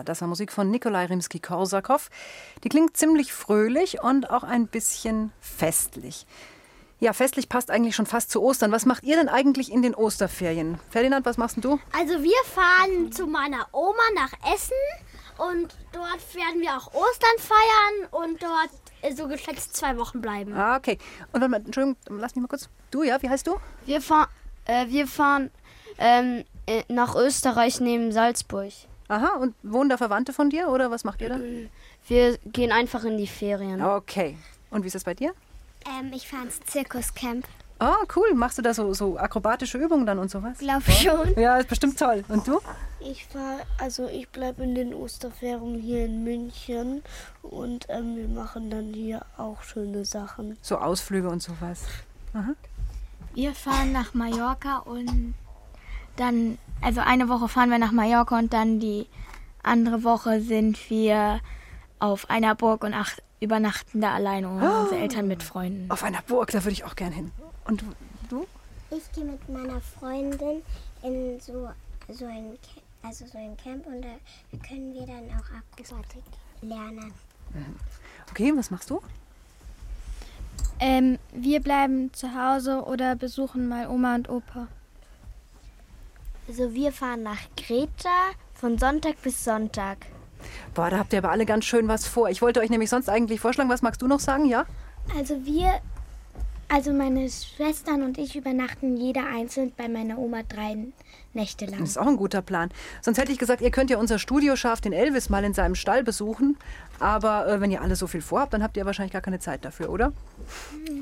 [0.05, 2.09] Das war Musik von Nikolai Rimsky-Korsakow.
[2.63, 6.27] Die klingt ziemlich fröhlich und auch ein bisschen festlich.
[7.01, 8.73] Ja, festlich passt eigentlich schon fast zu Ostern.
[8.73, 10.79] Was macht ihr denn eigentlich in den Osterferien?
[10.91, 11.81] Ferdinand, was machst denn du?
[11.99, 14.73] Also wir fahren zu meiner Oma nach Essen
[15.37, 18.71] und dort werden wir auch Ostern feiern und dort
[19.03, 20.55] äh, so geschätzt zwei Wochen bleiben.
[20.55, 20.99] Ah, okay.
[21.33, 22.69] Und mal, Entschuldigung, lass mich mal kurz.
[22.91, 23.57] Du, ja, wie heißt du?
[23.85, 24.29] Wir, fahr,
[24.65, 25.51] äh, wir fahren
[25.99, 28.73] ähm, äh, nach Österreich neben Salzburg.
[29.09, 31.39] Aha, und wohnen da Verwandte von dir oder was macht ihr da?
[32.09, 33.83] Wir gehen einfach in die Ferien.
[33.83, 34.37] Okay.
[34.71, 35.35] Und wie ist das bei dir?
[35.87, 37.47] Ähm, ich fahre ins Zirkuscamp.
[37.79, 38.35] Ah, cool.
[38.35, 40.59] Machst du da so, so akrobatische Übungen dann und sowas?
[40.59, 41.35] Glaub schon.
[41.37, 42.25] Ja, ist bestimmt toll.
[42.29, 42.61] Und du?
[43.01, 47.03] Ich fahre, also ich bleibe in den Osterferien hier in München
[47.43, 50.57] und ähm, wir machen dann hier auch schöne Sachen.
[50.63, 51.85] So Ausflüge und sowas.
[52.33, 52.55] Aha.
[53.35, 55.35] Wir fahren nach Mallorca und
[56.17, 59.07] dann, also eine Woche fahren wir nach Mallorca und dann die
[59.63, 61.41] andere Woche sind wir
[61.99, 64.83] auf einer Burg und ach, übernachten da alleine und Oh.
[64.83, 65.91] unsere Eltern mit Freunden.
[65.91, 67.31] Auf einer Burg, da würde ich auch gern hin.
[67.67, 67.87] Und du?
[68.29, 68.47] du?
[68.91, 70.63] Ich gehe mit meiner Freundin
[71.03, 71.69] in so,
[72.13, 74.09] so ein, Ca- also so ein Camp und da
[74.67, 76.23] können wir dann auch Akrobatik
[76.63, 77.13] lernen.
[78.31, 79.01] Okay, was machst du?
[80.81, 84.67] Ähm, wir bleiben zu Hause oder besuchen mal Oma und Opa.
[86.47, 89.99] Also wir fahren nach Greta von Sonntag bis Sonntag.
[90.75, 92.29] Boah, da habt ihr aber alle ganz schön was vor.
[92.29, 94.67] Ich wollte euch nämlich sonst eigentlich vorschlagen, was magst du noch sagen, ja?
[95.17, 95.81] Also wir,
[96.69, 100.77] also meine Schwestern und ich übernachten jeder einzeln bei meiner Oma drei
[101.35, 101.81] Nächte lang.
[101.81, 102.71] Das ist auch ein guter Plan.
[103.03, 106.05] Sonst hätte ich gesagt, ihr könnt ja unser Studioschaf, den Elvis, mal in seinem Stall
[106.05, 106.57] besuchen.
[107.01, 109.65] Aber äh, wenn ihr alle so viel vorhabt, dann habt ihr wahrscheinlich gar keine Zeit
[109.65, 110.13] dafür, oder?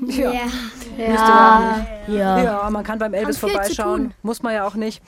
[0.07, 0.33] Ja.
[0.33, 1.85] Ja.
[2.07, 2.17] nicht.
[2.17, 2.43] Ja.
[2.43, 4.13] ja, man kann beim Elvis vorbeischauen.
[4.21, 5.01] Muss man ja auch nicht.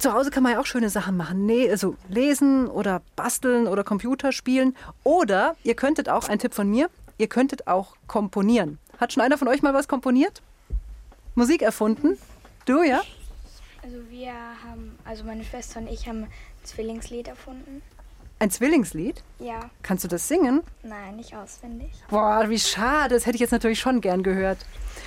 [0.00, 1.46] Zu Hause kann man ja auch schöne Sachen machen.
[1.46, 4.76] Nee, also lesen oder basteln oder Computer spielen.
[5.02, 8.78] Oder ihr könntet auch, ein Tipp von mir, ihr könntet auch komponieren.
[8.98, 10.42] Hat schon einer von euch mal was komponiert?
[11.34, 12.18] Musik erfunden?
[12.64, 13.00] Du, ja?
[13.86, 16.30] Also wir haben, also meine Schwester und ich haben ein
[16.64, 17.82] Zwillingslied erfunden.
[18.40, 19.22] Ein Zwillingslied?
[19.38, 20.62] Ja, Kannst du das singen?
[20.82, 21.92] nein, nicht auswendig.
[22.08, 23.14] Boah, wie schade.
[23.14, 24.58] Das hätte ich jetzt natürlich schon gern gehört.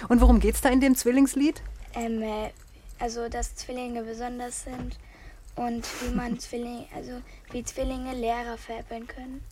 [0.08, 1.62] Und worum geht's da in dem Zwillingslied?
[1.94, 2.52] Ähm, äh,
[3.00, 4.98] also dass Zwillinge besonders sind
[5.58, 7.12] und wie man Zwillinge, also
[7.52, 9.44] wie Zwillinge Lehrer veräppeln können.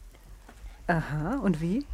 [0.87, 1.85] Aha, und wie?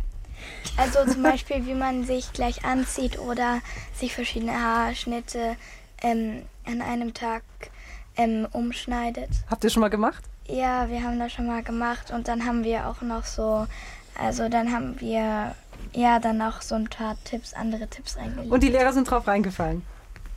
[0.77, 3.59] Also zum Beispiel, wie man sich gleich anzieht oder
[3.95, 5.55] sich verschiedene Haarschnitte
[6.03, 7.43] ähm, an einem Tag
[8.17, 9.29] ähm, umschneidet.
[9.49, 10.23] Habt ihr schon mal gemacht?
[10.47, 13.65] Ja, wir haben das schon mal gemacht und dann haben wir auch noch so,
[14.19, 15.55] also dann haben wir
[15.93, 18.51] ja dann auch so ein paar Tipps, andere Tipps eingelegt.
[18.51, 19.83] Und die Lehrer sind drauf reingefallen?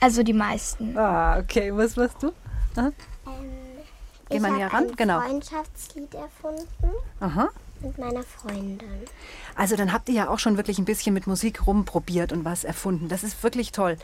[0.00, 0.96] Also die meisten.
[0.96, 1.74] Ah, okay.
[1.76, 2.32] Was machst du?
[2.76, 2.92] Aha.
[4.28, 4.88] Geh ich mal näher ran.
[4.88, 5.20] ein Genau.
[5.20, 6.66] Freundschaftslied erfunden
[7.20, 7.48] Aha.
[7.80, 8.80] Mit meiner Freundin.
[9.54, 12.64] Also dann habt ihr ja auch schon wirklich ein bisschen mit Musik rumprobiert und was
[12.64, 13.08] erfunden.
[13.08, 13.96] Das ist wirklich toll.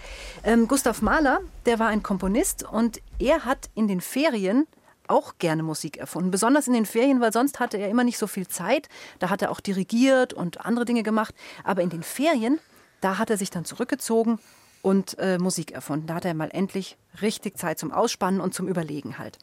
[0.45, 4.67] Ähm, Gustav Mahler, der war ein Komponist und er hat in den Ferien
[5.09, 6.31] auch gerne Musik erfunden.
[6.31, 8.89] Besonders in den Ferien, weil sonst hatte er immer nicht so viel Zeit.
[9.19, 11.35] Da hat er auch dirigiert und andere Dinge gemacht.
[11.65, 12.59] Aber in den Ferien,
[13.01, 14.39] da hat er sich dann zurückgezogen
[14.81, 16.07] und äh, Musik erfunden.
[16.07, 19.39] Da hat er mal endlich richtig Zeit zum Ausspannen und zum Überlegen halt.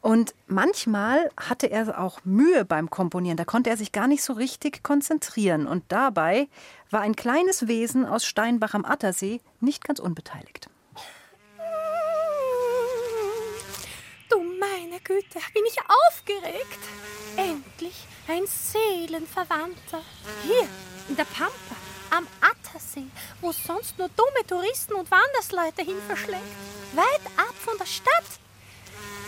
[0.00, 3.36] Und manchmal hatte er auch Mühe beim Komponieren.
[3.36, 5.66] Da konnte er sich gar nicht so richtig konzentrieren.
[5.66, 6.48] Und dabei
[6.90, 10.70] war ein kleines Wesen aus Steinbach am Attersee nicht ganz unbeteiligt.
[14.30, 15.76] Du meine Güte, bin ich
[16.08, 16.78] aufgeregt.
[17.36, 20.00] Endlich ein Seelenverwandter.
[20.44, 20.66] Hier,
[21.08, 21.76] in der Pampa,
[22.10, 23.06] am Attersee,
[23.40, 26.42] wo sonst nur dumme Touristen und Wandersleute hin verschlägt.
[26.94, 28.39] Weit ab von der Stadt.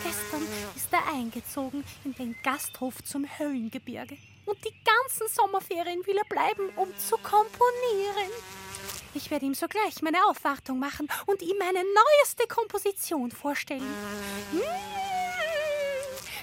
[0.04, 4.16] Gestern ist er eingezogen in den Gasthof zum Höllengebirge.
[4.44, 8.32] Und die ganzen Sommerferien will er bleiben, um zu komponieren.
[9.14, 13.94] Ich werde ihm sogleich meine Aufwartung machen und ihm meine neueste Komposition vorstellen.
[14.50, 14.60] Hm,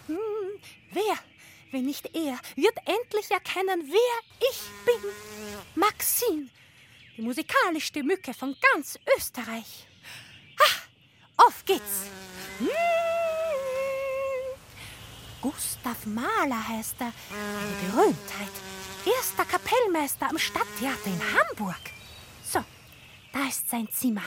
[0.07, 1.17] hm, wer,
[1.71, 5.11] wenn nicht er, wird endlich erkennen, wer ich bin.
[5.75, 6.47] Maxine,
[7.17, 9.87] die musikalischste Mücke von ganz Österreich.
[10.59, 12.05] Ha, auf geht's.
[12.59, 13.18] Hm.
[15.41, 18.51] Gustav Mahler heißt er, eine Berühmtheit.
[19.05, 21.79] Erster Kapellmeister am Stadttheater in Hamburg.
[22.43, 22.63] So,
[23.31, 24.23] da ist sein Zimmer.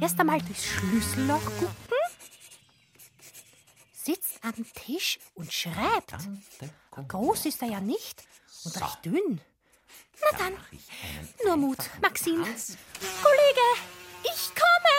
[0.00, 1.74] Erst einmal durchs Schlüsselloch gucken.
[3.92, 6.14] Sitzt am Tisch und schreibt.
[7.08, 8.22] Groß ist er ja nicht
[8.64, 9.40] und recht dünn.
[10.20, 10.56] Na dann,
[11.44, 12.42] nur Mut, Maxine.
[12.42, 13.68] Kollege,
[14.24, 14.96] ich komme.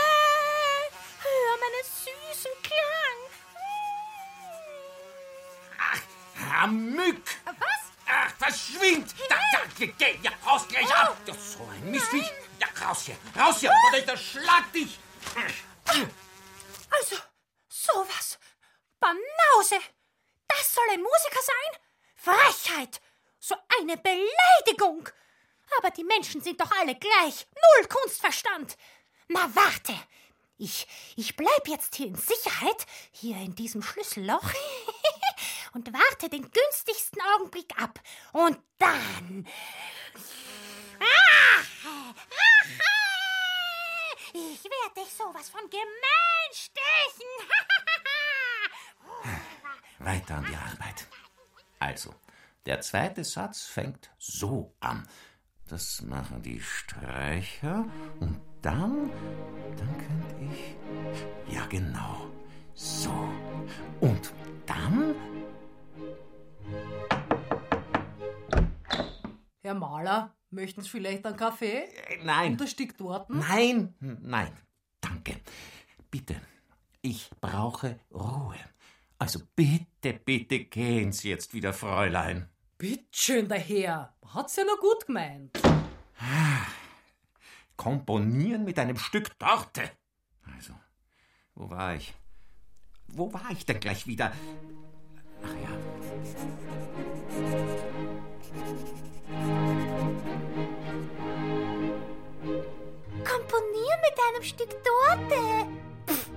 [1.21, 3.18] Hör meinen süßen Klang.
[6.39, 7.23] Herr Mück!
[7.45, 7.55] Was?
[8.07, 9.13] Ach, verschwind!
[9.29, 11.17] Da, da, geh, geh, ja, raus gleich ab!
[11.25, 12.31] Ja, so ein Mistviech!
[12.59, 13.17] Ja, raus hier!
[13.37, 13.71] Raus hier!
[13.89, 14.99] Oder ich erschlag dich!
[16.89, 17.15] Also,
[17.67, 18.39] sowas.
[18.99, 19.79] Banause.
[20.47, 21.81] Das soll ein Musiker sein?
[22.15, 23.01] Frechheit.
[23.39, 25.07] So eine Beleidigung.
[25.77, 27.47] Aber die Menschen sind doch alle gleich.
[27.55, 28.77] Null Kunstverstand.
[29.27, 29.93] Na, warte.
[30.57, 34.43] Ich, ich bleib jetzt hier in Sicherheit, hier in diesem Schlüsselloch,
[35.73, 37.99] und warte den günstigsten Augenblick ab.
[38.33, 39.47] Und dann.
[44.31, 47.27] Ich werde dich sowas von gemein stechen.
[49.99, 51.07] weiter an die Arbeit.
[51.79, 52.13] Also,
[52.65, 55.07] der zweite Satz fängt so an.
[55.67, 57.85] Das machen die Streicher
[58.19, 59.11] und dann,
[59.77, 60.75] dann könnte ich,
[61.53, 62.27] ja genau,
[62.73, 63.13] so.
[63.99, 64.18] Und
[69.79, 71.83] Maler, möchten Sie vielleicht einen Kaffee?
[72.23, 72.53] nein.
[72.53, 73.39] Und ein Stück Torten?
[73.39, 74.51] Nein, nein,
[75.01, 75.37] danke.
[76.11, 76.35] Bitte,
[77.01, 78.55] ich brauche Ruhe.
[79.17, 82.49] Also bitte, bitte gehen Sie jetzt wieder, Fräulein.
[82.77, 84.13] Bittschön, der Herr.
[84.33, 85.59] Hat's ja nur gut gemeint.
[87.75, 89.91] Komponieren mit einem Stück Torte.
[90.55, 90.73] Also,
[91.55, 92.13] wo war ich?
[93.07, 94.31] Wo war ich denn gleich wieder?
[95.43, 95.69] Ach ja.
[104.29, 105.67] Einem Stück Torte.
[106.07, 106.29] Pff,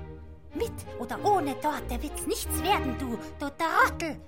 [0.55, 4.21] mit oder ohne Torte wird's nichts werden, du, du Trottel.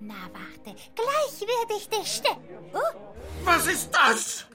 [0.00, 2.30] Na, warte, gleich werde ich dich ste...
[2.72, 2.78] Oh,
[3.44, 4.46] Was ist das?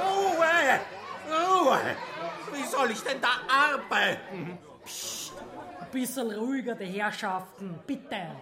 [0.00, 0.80] Ruhe!
[1.30, 1.80] Ruhe!
[2.52, 4.58] Wie soll ich denn da arbeiten?
[5.80, 8.36] Ein bisschen ruhiger, die Herrschaften, bitte.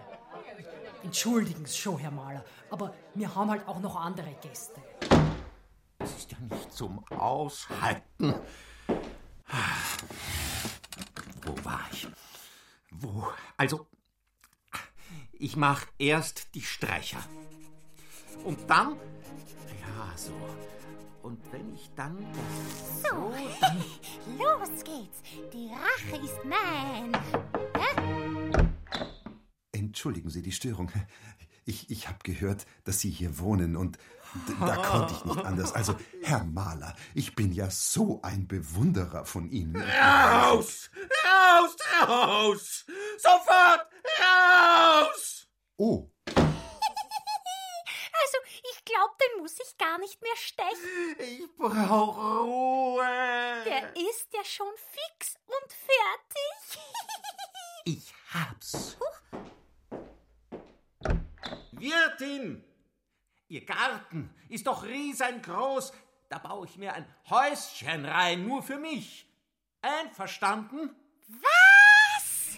[1.03, 4.81] Entschuldigen Sie schon, Herr Maler, aber wir haben halt auch noch andere Gäste.
[6.49, 8.33] Nicht zum Aushalten.
[11.43, 12.07] Wo war ich?
[12.89, 13.27] Wo?
[13.57, 13.87] Also,
[15.33, 17.23] ich mache erst die Streicher.
[18.43, 18.95] Und dann.
[19.81, 20.33] Ja, so.
[21.21, 22.17] Und wenn ich dann.
[22.33, 23.15] das so,
[24.39, 25.21] los geht's.
[25.53, 27.11] Die Rache ist mein.
[29.71, 30.91] Entschuldigen Sie die Störung.
[31.71, 33.97] Ich, ich habe gehört, dass Sie hier wohnen und
[34.59, 35.71] da konnte ich nicht anders.
[35.71, 39.81] Also, Herr Maler, ich bin ja so ein Bewunderer von Ihnen.
[39.81, 40.89] Raus!
[41.23, 41.77] Raus!
[42.05, 42.85] Raus!
[43.17, 43.87] Sofort!
[44.19, 45.47] Raus!
[45.77, 46.09] Oh,
[48.21, 48.37] Also,
[48.73, 51.15] ich glaube, den muss ich gar nicht mehr stechen.
[51.19, 53.63] Ich brauche Ruhe.
[53.65, 56.79] Der ist ja schon fix und fertig.
[57.83, 58.97] Ich hab's.
[61.81, 62.63] Wirtin!
[63.47, 65.91] Ihr Garten ist doch riesengroß.
[66.29, 69.27] Da baue ich mir ein Häuschen rein, nur für mich.
[69.81, 70.95] Einverstanden?
[71.27, 72.57] Was?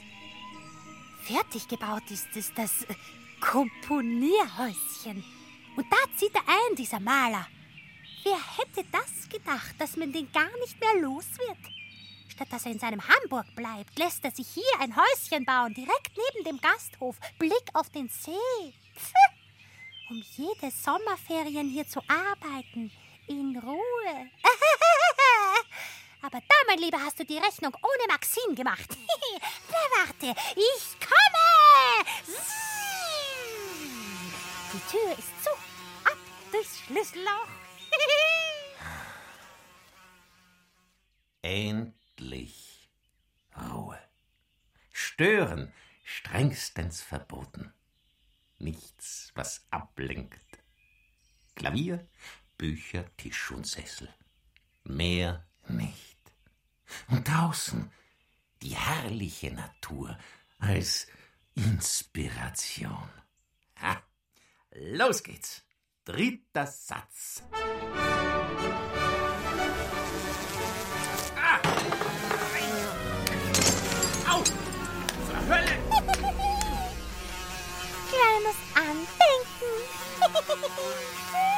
[1.23, 2.93] Fertig gebaut ist es, das äh,
[3.39, 5.23] Komponierhäuschen.
[5.75, 7.47] Und da zieht er ein, dieser Maler.
[8.23, 11.73] Wer hätte das gedacht, dass man den gar nicht mehr los wird?
[12.27, 16.11] Statt dass er in seinem Hamburg bleibt, lässt er sich hier ein Häuschen bauen, direkt
[16.17, 18.73] neben dem Gasthof, Blick auf den See.
[20.09, 22.91] Um jede Sommerferien hier zu arbeiten,
[23.27, 24.29] in Ruhe.
[26.21, 28.89] Aber da, mein Lieber, hast du die Rechnung ohne Maxim gemacht.
[29.97, 31.43] Warte, ich komme!
[34.73, 35.49] Die Tür ist zu.
[36.05, 36.17] Ab
[36.51, 37.47] durchs Schlüsselloch.
[41.41, 42.89] Endlich
[43.57, 43.99] Ruhe.
[44.91, 45.73] Stören
[46.03, 47.73] strengstens verboten.
[48.63, 50.39] Nichts, was ablenkt.
[51.53, 52.07] Klavier,
[52.57, 54.07] Bücher, Tisch und Sessel.
[54.85, 56.17] Mehr nicht.
[57.09, 57.91] Und draußen
[58.61, 60.17] die herrliche Natur
[60.59, 61.07] als
[61.55, 63.09] Inspiration.
[63.81, 64.01] Ha,
[64.71, 65.63] los geht's.
[66.05, 67.43] Dritter Satz.
[80.53, 81.52] はい。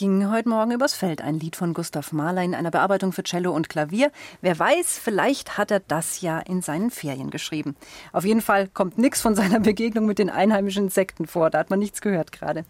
[0.00, 1.20] Ging heute Morgen übers Feld.
[1.20, 4.10] Ein Lied von Gustav Mahler in einer Bearbeitung für Cello und Klavier.
[4.40, 7.76] Wer weiß, vielleicht hat er das ja in seinen Ferien geschrieben.
[8.14, 11.50] Auf jeden Fall kommt nichts von seiner Begegnung mit den einheimischen Insekten vor.
[11.50, 12.64] Da hat man nichts gehört gerade.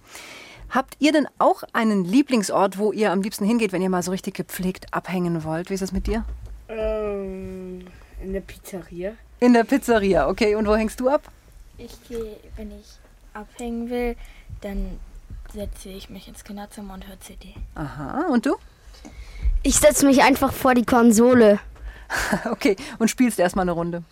[0.71, 4.11] Habt ihr denn auch einen Lieblingsort, wo ihr am liebsten hingeht, wenn ihr mal so
[4.11, 5.71] richtig gepflegt abhängen wollt?
[5.71, 6.25] Wie ist das mit dir?
[6.69, 7.85] Ähm,
[8.21, 9.13] In der Pizzeria.
[9.39, 10.57] In der Pizzeria, okay.
[10.57, 11.23] Und wo hängst du ab?
[11.79, 12.99] Ich gehe, wenn ich
[13.35, 14.17] abhängen will,
[14.63, 14.99] dann
[15.53, 17.55] setze ich mich ins Kinderzimmer und höre CD.
[17.75, 18.57] Aha, und du?
[19.63, 21.59] Ich setze mich einfach vor die Konsole.
[22.51, 24.03] okay, und spielst erstmal eine Runde.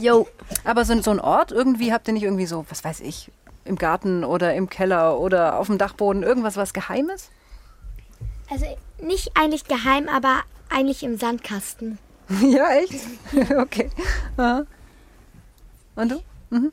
[0.00, 0.28] Jo.
[0.64, 3.30] Aber so, so ein Ort, irgendwie habt ihr nicht irgendwie so, was weiß ich,
[3.64, 7.30] im Garten oder im Keller oder auf dem Dachboden, irgendwas, was Geheimes?
[8.50, 8.66] Also
[9.00, 11.98] nicht eigentlich geheim, aber eigentlich im Sandkasten.
[12.42, 12.94] ja, echt?
[13.56, 13.90] okay.
[14.36, 14.64] Aha.
[15.96, 16.22] Und du?
[16.50, 16.72] Mhm.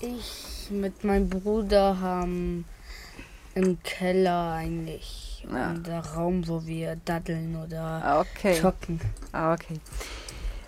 [0.00, 2.64] Ich mit meinem Bruder haben
[3.54, 5.74] im Keller eigentlich Ja.
[5.74, 8.60] der Raum, wo wir daddeln oder Ah, Okay.
[8.60, 9.00] zocken.
[9.32, 9.78] Ah, okay.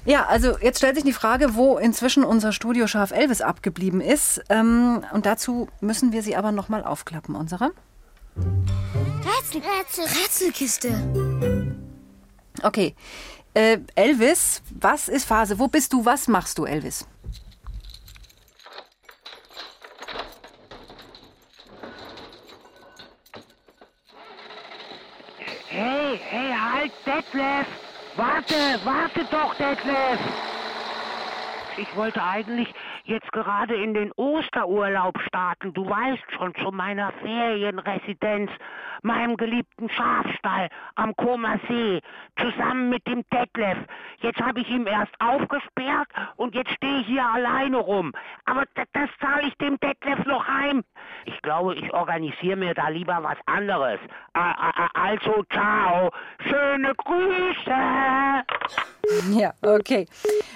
[0.05, 4.41] Ja, also jetzt stellt sich die Frage, wo inzwischen unser Studioschaf Elvis abgeblieben ist.
[4.51, 7.73] Ähm, und dazu müssen wir sie aber nochmal aufklappen, unsere.
[8.37, 10.93] Rätsel, Rätsel, Rätselkiste.
[12.63, 12.95] Okay.
[13.55, 15.59] Äh, Elvis, was ist Phase?
[15.59, 16.05] Wo bist du?
[16.05, 17.07] Was machst du, Elvis?
[26.19, 27.67] Hey, halt, Detlef!
[28.17, 30.21] Warte, warte doch, Detlef!
[31.77, 32.69] Ich wollte eigentlich
[33.07, 35.73] jetzt gerade in den Osterurlaub starten.
[35.73, 38.51] Du weißt schon, zu meiner Ferienresidenz,
[39.03, 42.01] meinem geliebten Schafstall am Comer See,
[42.41, 43.79] zusammen mit dem Detlef.
[44.21, 48.13] Jetzt habe ich ihn erst aufgesperrt und jetzt stehe ich hier alleine rum.
[48.45, 50.83] Aber das, das zahle ich dem Detlef noch heim.
[51.25, 54.01] Ich glaube, ich organisiere mir da lieber was anderes.
[54.95, 56.11] Also, ciao.
[56.41, 57.71] Schöne Grüße.
[59.31, 60.07] Ja, okay.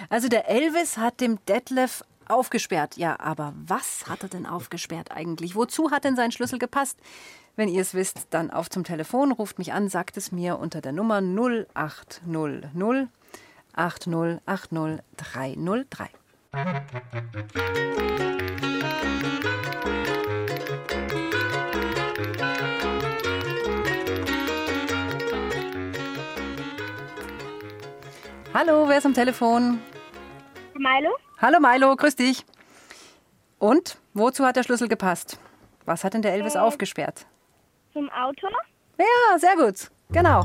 [0.08, 2.96] Also der Elvis hat dem Detlef aufgesperrt.
[2.96, 5.54] Ja, aber was hat er denn aufgesperrt eigentlich?
[5.54, 6.98] Wozu hat denn sein Schlüssel gepasst?
[7.56, 10.80] Wenn ihr es wisst, dann auf zum Telefon, ruft mich an, sagt es mir unter
[10.80, 13.08] der Nummer 0800
[13.72, 16.08] 8080 303.
[28.52, 29.80] Hallo, wer ist am Telefon?
[30.74, 31.10] Milo?
[31.40, 32.44] Hallo Milo, grüß dich.
[33.58, 35.38] Und wozu hat der Schlüssel gepasst?
[35.86, 36.58] Was hat denn der Elvis Äh.
[36.58, 37.26] aufgesperrt?
[37.92, 38.46] Zum Auto?
[38.98, 39.90] Ja, sehr gut.
[40.10, 40.44] Genau.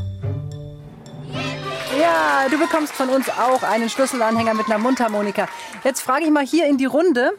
[2.00, 5.48] Ja, du bekommst von uns auch einen Schlüsselanhänger mit einer Mundharmonika.
[5.84, 7.32] Jetzt frage ich mal hier in die Runde.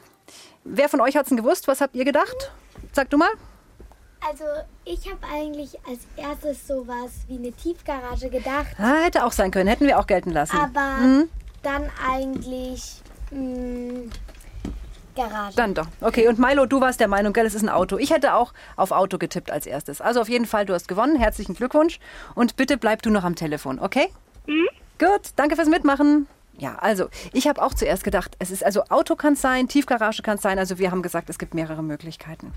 [0.65, 1.69] Wer von euch hat es denn gewusst?
[1.69, 2.51] Was habt ihr gedacht?
[2.93, 3.31] Sag du mal.
[4.29, 4.45] Also
[4.85, 9.69] ich habe eigentlich als erstes sowas wie eine Tiefgarage gedacht, Ah, hätte auch sein können.
[9.69, 10.57] Hätten wir auch gelten lassen.
[10.57, 11.29] aber Mhm.
[11.63, 14.11] dann eigentlich mh,
[15.17, 15.57] Garage.
[15.57, 15.87] Dann doch.
[16.01, 17.97] Okay, und Milo, du warst der Meinung, gell, es ist ein Auto.
[17.97, 20.01] Ich hätte auch auf Auto getippt als erstes.
[20.01, 21.17] Also auf jeden Fall, du hast gewonnen.
[21.17, 21.99] Herzlichen Glückwunsch.
[22.35, 24.09] Und bitte bleib du noch am Telefon, okay?
[24.99, 26.29] Gut, danke fürs Mitmachen.
[26.59, 30.23] Ja, also ich habe auch zuerst gedacht, es ist also Auto kann es sein, Tiefgarage
[30.23, 30.59] kann es sein.
[30.59, 32.53] Also wir haben gesagt, es gibt mehrere Möglichkeiten.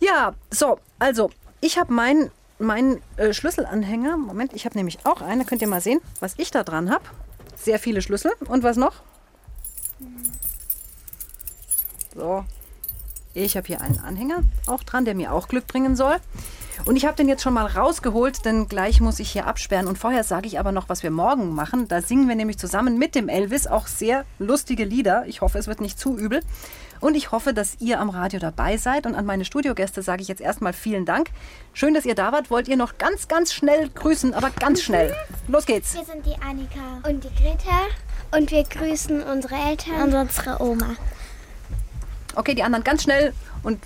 [0.00, 4.16] Ja, so, also ich habe meinen mein, äh, Schlüsselanhänger.
[4.16, 5.40] Moment, ich habe nämlich auch einen.
[5.40, 7.04] Da könnt ihr mal sehen, was ich da dran habe.
[7.56, 8.32] Sehr viele Schlüssel.
[8.46, 9.02] Und was noch?
[12.14, 12.44] So,
[13.34, 16.16] ich habe hier einen Anhänger auch dran, der mir auch Glück bringen soll.
[16.86, 19.86] Und ich habe den jetzt schon mal rausgeholt, denn gleich muss ich hier absperren.
[19.86, 21.88] Und vorher sage ich aber noch, was wir morgen machen.
[21.88, 25.24] Da singen wir nämlich zusammen mit dem Elvis auch sehr lustige Lieder.
[25.26, 26.40] Ich hoffe, es wird nicht zu übel.
[27.00, 29.04] Und ich hoffe, dass ihr am Radio dabei seid.
[29.04, 31.30] Und an meine Studiogäste sage ich jetzt erstmal vielen Dank.
[31.74, 32.50] Schön, dass ihr da wart.
[32.50, 35.14] Wollt ihr noch ganz, ganz schnell grüßen, aber ganz schnell.
[35.48, 35.94] Los geht's.
[35.94, 37.86] Wir sind die Annika und die Greta
[38.32, 40.96] und wir grüßen unsere Eltern und unsere Oma.
[42.34, 43.32] Okay, die anderen ganz schnell
[43.62, 43.78] und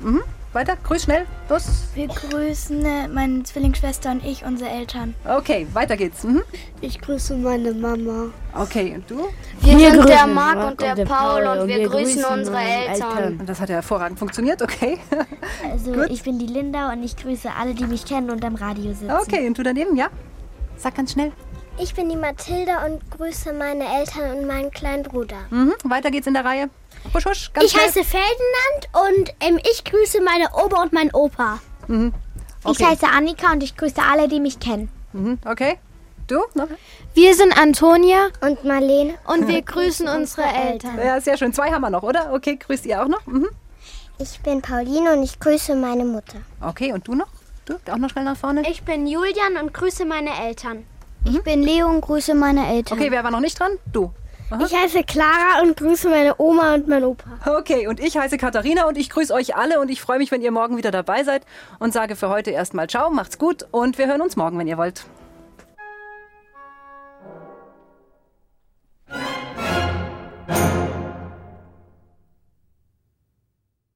[0.00, 0.22] mhm.
[0.54, 0.76] Weiter.
[0.82, 1.26] Grüß schnell.
[1.48, 1.84] Los.
[1.94, 5.14] Wir grüßen äh, meine Zwillingsschwester und ich, unsere Eltern.
[5.26, 6.24] Okay, weiter geht's.
[6.24, 6.42] Mhm.
[6.80, 8.30] Ich grüße meine Mama.
[8.54, 9.28] Okay, und du?
[9.60, 13.40] Wir, Wir sind grüßen der Marc Marc und der Paul und wir grüßen unsere Eltern.
[13.40, 14.98] Und das hat ja hervorragend funktioniert, okay.
[15.70, 16.10] Also Gut.
[16.10, 19.10] ich bin die Linda und ich grüße alle, die mich kennen und am Radio sitzen.
[19.10, 20.08] Okay, und du daneben, ja?
[20.76, 21.32] Sag ganz schnell.
[21.76, 25.36] Ich bin die Mathilda und grüße meine Eltern und meinen kleinen Bruder.
[25.50, 25.74] Mhm.
[25.84, 26.70] Weiter geht's in der Reihe.
[27.12, 27.84] Husch, husch, ganz ich schnell.
[27.86, 31.60] heiße Ferdinand und ähm, ich grüße meine Oma und meinen Opa.
[31.86, 32.12] Mhm.
[32.70, 34.88] Ich heiße Annika und ich grüße alle, die mich kennen.
[35.12, 35.38] Mhm.
[35.44, 35.78] Okay.
[36.26, 36.42] Du?
[36.54, 36.68] Noch?
[37.12, 40.98] Wir sind Antonia und Marlene und wir grüßen unsere Eltern.
[40.98, 41.52] Ja, sehr schön.
[41.52, 42.32] Zwei haben wir noch, oder?
[42.32, 43.26] Okay, grüßt ihr auch noch?
[43.26, 43.48] Mhm.
[44.18, 46.38] Ich bin Pauline und ich grüße meine Mutter.
[46.62, 47.26] Okay, und du noch?
[47.66, 48.62] Du auch noch schnell nach vorne?
[48.70, 50.86] Ich bin Julian und grüße meine Eltern.
[51.26, 52.98] Ich bin Leo und grüße meine Eltern.
[52.98, 53.72] Okay, wer war noch nicht dran?
[53.92, 54.12] Du.
[54.54, 54.64] Aha.
[54.64, 57.24] Ich heiße Clara und grüße meine Oma und meinen Opa.
[57.58, 60.42] Okay, und ich heiße Katharina und ich grüße euch alle und ich freue mich, wenn
[60.42, 61.42] ihr morgen wieder dabei seid
[61.80, 64.78] und sage für heute erstmal Ciao, macht's gut und wir hören uns morgen, wenn ihr
[64.78, 65.06] wollt.